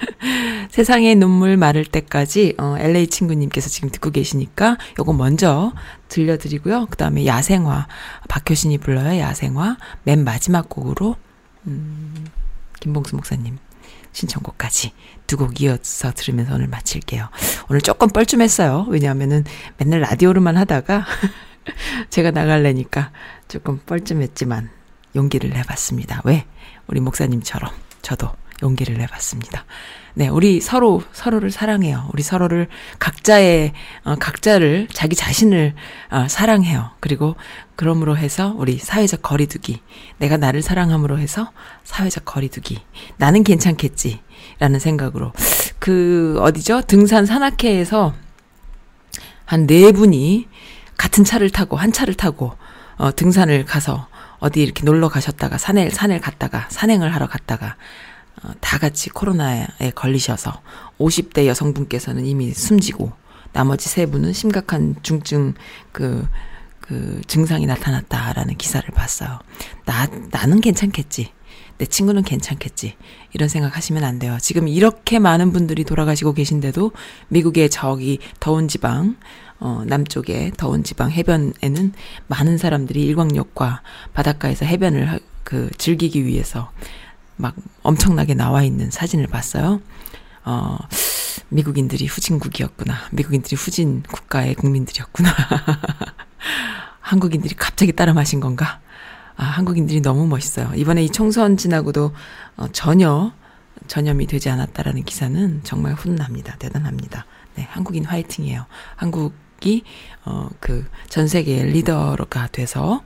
[0.70, 5.72] 세상의 눈물 마를 때까지 어, LA 친구님께서 지금 듣고 계시니까 요거 먼저
[6.08, 6.86] 들려드리고요.
[6.90, 7.86] 그 다음에 야생화
[8.28, 9.18] 박효신이 불러요.
[9.18, 11.16] 야생화 맨 마지막 곡으로
[11.66, 12.26] 음,
[12.80, 13.58] 김봉수 목사님
[14.12, 14.92] 신청곡까지
[15.26, 17.28] 두 곡 이어서 들으면서 오늘 마칠게요.
[17.68, 18.86] 오늘 조금 뻘쭘했어요.
[18.88, 19.44] 왜냐하면은
[19.76, 21.04] 맨날 라디오로만 하다가
[22.10, 23.12] 제가 나갈래니까
[23.46, 24.70] 조금 뻘쭘했지만
[25.14, 26.22] 용기를 내봤습니다.
[26.24, 26.46] 왜?
[26.86, 27.70] 우리 목사님처럼
[28.08, 28.30] 저도
[28.62, 29.66] 용기를 내봤습니다.
[30.14, 32.08] 네, 우리 서로 서로를 사랑해요.
[32.14, 32.66] 우리 서로를
[32.98, 35.74] 각자의 어, 각자를 자기 자신을
[36.10, 36.90] 어, 사랑해요.
[37.00, 37.36] 그리고
[37.76, 39.82] 그럼으로 해서 우리 사회적 거리두기,
[40.16, 41.50] 내가 나를 사랑함으로 해서
[41.84, 42.80] 사회적 거리두기,
[43.18, 45.34] 나는 괜찮겠지라는 생각으로
[45.78, 46.82] 그 어디죠?
[46.86, 48.14] 등산 산악회에서
[49.44, 50.48] 한 네 분이
[50.96, 52.54] 같은 차를 타고 한 차를 타고
[52.96, 54.07] 어, 등산을 가서
[54.40, 57.76] 어디 이렇게 놀러 가셨다가 산에 산을 갔다가 산행을 하러 갔다가
[58.42, 60.60] 어, 다 같이 코로나에 걸리셔서
[60.98, 63.12] 50대 여성분께서는 이미 숨지고
[63.52, 65.54] 나머지 세 분은 심각한 중증
[65.92, 66.26] 그,
[66.80, 69.40] 그 증상이 나타났다라는 기사를 봤어요.
[69.84, 71.32] 나 나는 괜찮겠지.
[71.78, 72.96] 내 친구는 괜찮겠지.
[73.38, 74.36] 이런 생각 하시면 안 돼요.
[74.40, 76.90] 지금 이렇게 많은 분들이 돌아가시고 계신데도
[77.28, 79.14] 미국의 저기 더운 지방,
[79.60, 81.92] 어, 남쪽의 더운 지방 해변에는
[82.26, 83.82] 많은 사람들이 일광욕과
[84.12, 86.72] 바닷가에서 해변을 하- 그 즐기기 위해서
[87.36, 89.80] 막 엄청나게 나와 있는 사진을 봤어요.
[90.44, 90.76] 어,
[91.50, 92.96] 미국인들이 후진국이었구나.
[93.12, 95.30] 미국인들이 후진 국가의 국민들이었구나.
[97.00, 98.80] 한국인들이 갑자기 따라 마신 건가?
[99.38, 100.72] 아, 한국인들이 너무 멋있어요.
[100.74, 102.12] 이번에 이 총선 지나고도
[102.56, 103.32] 어, 전혀
[103.86, 106.56] 전염이 되지 않았다라는 기사는 정말 훈납니다.
[106.58, 107.24] 대단합니다.
[107.54, 108.66] 네, 한국인 화이팅이에요.
[108.96, 109.84] 한국이
[110.24, 113.02] 어, 그 전 세계의 리더가 돼서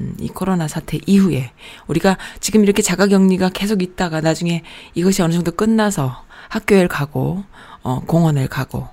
[0.00, 1.52] 음, 이 코로나 사태 이후에
[1.86, 4.62] 우리가 지금 이렇게 자가격리가 계속 있다가 나중에
[4.94, 7.44] 이것이 어느 정도 끝나서 학교에 가고
[7.82, 8.88] 어, 공원에 가고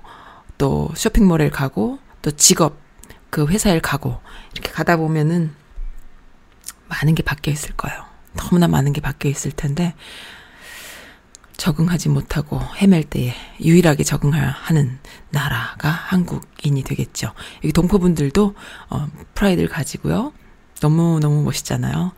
[0.58, 2.78] 또 쇼핑몰에 가고 또 직업
[3.30, 4.18] 그 회사에 가고
[4.52, 5.50] 이렇게 가다 보면은
[6.94, 8.04] 많은 게 바뀌어 있을 거예요.
[8.36, 9.94] 너무나 많은 게 바뀌어 있을 텐데
[11.56, 14.98] 적응하지 못하고 헤맬 때에 유일하게 적응하는
[15.30, 17.32] 나라가 한국인이 되겠죠.
[17.62, 18.54] 여기 동포분들도
[18.90, 20.32] 어, 프라이드를 가지고요.
[20.80, 22.12] 너무 너무 멋있잖아요.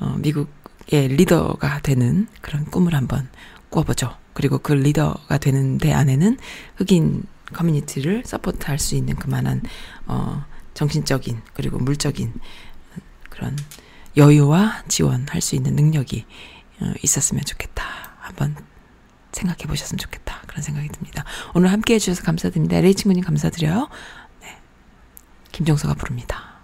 [0.00, 3.28] 어, 미국의 리더가 되는 그런 꿈을 한번
[3.68, 4.16] 꾸어보죠.
[4.32, 6.38] 그리고 그 리더가 되는 데 안에는
[6.76, 9.62] 흑인 커뮤니티를 support 할 수 있는 그만한
[10.06, 12.32] 어, 정신적인 그리고 물적인
[13.28, 13.56] 그런
[14.18, 16.26] 여유와 지원할 수 있는 능력이
[16.80, 17.84] 어, 있었으면 좋겠다.
[18.20, 18.56] 한번
[19.32, 20.42] 생각해 보셨으면 좋겠다.
[20.46, 21.24] 그런 생각이 듭니다.
[21.54, 22.76] 오늘 함께 해주셔서 감사드립니다.
[22.76, 23.88] LA 친구님 감사드려요.
[24.42, 24.58] 네.
[25.52, 26.58] 김종서가 부릅니다.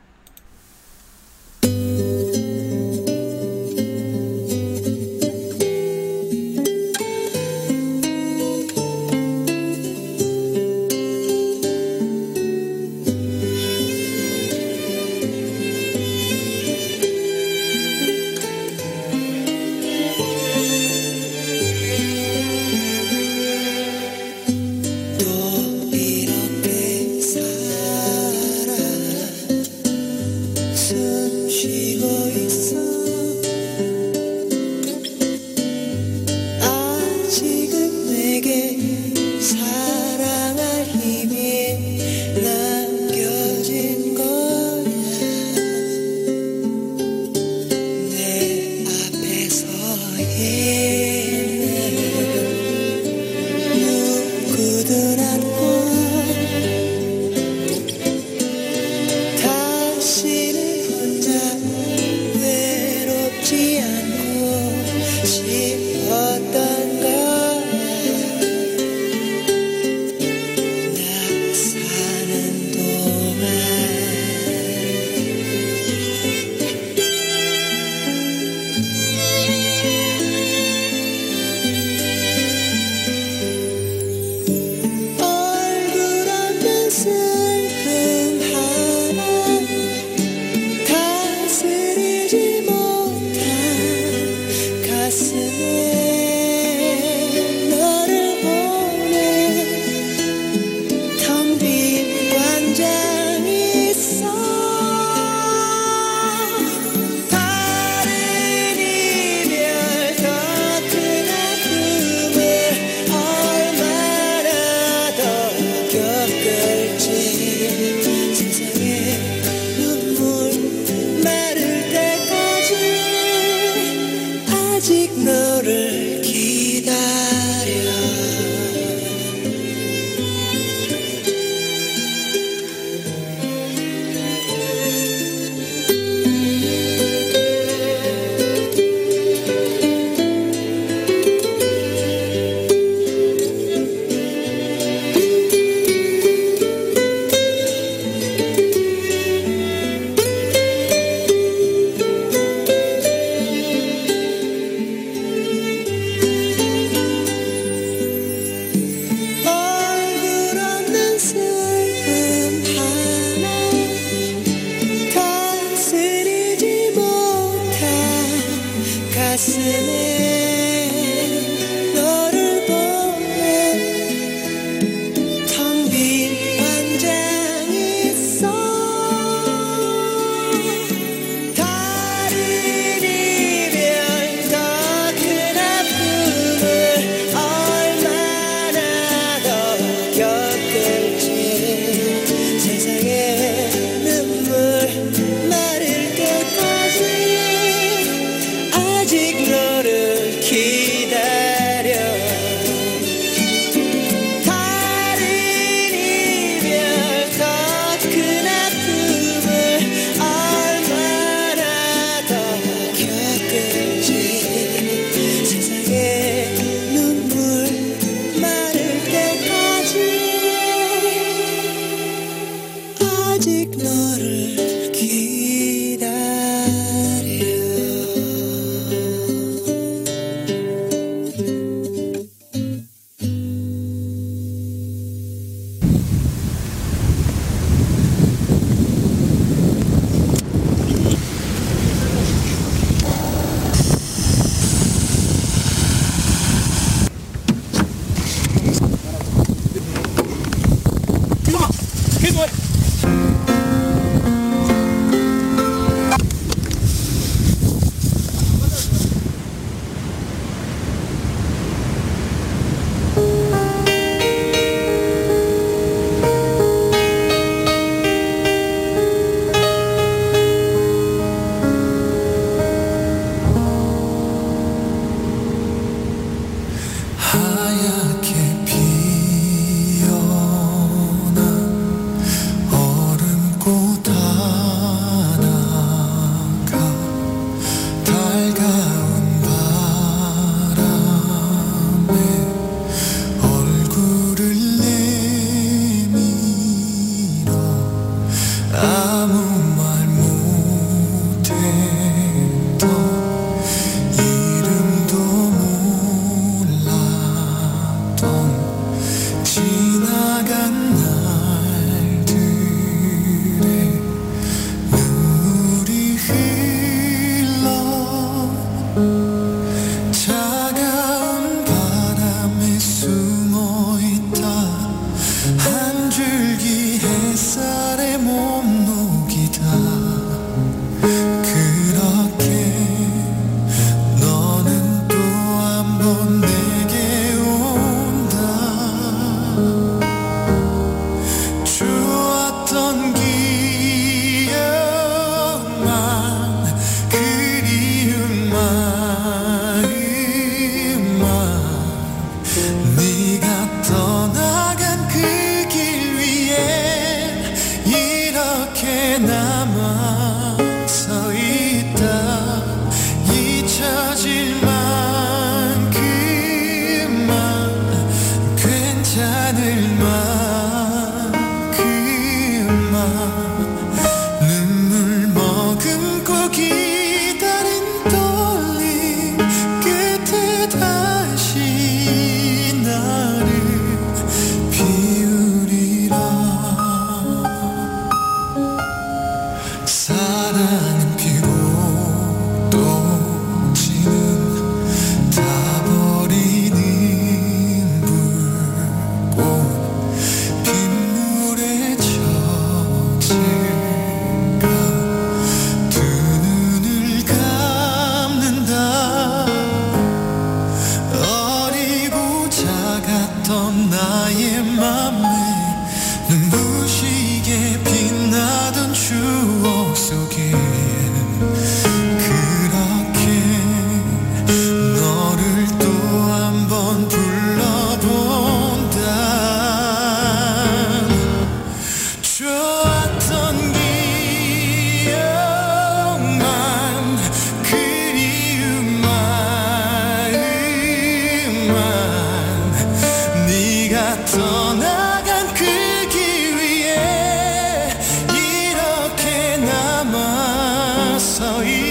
[451.36, 451.83] 早已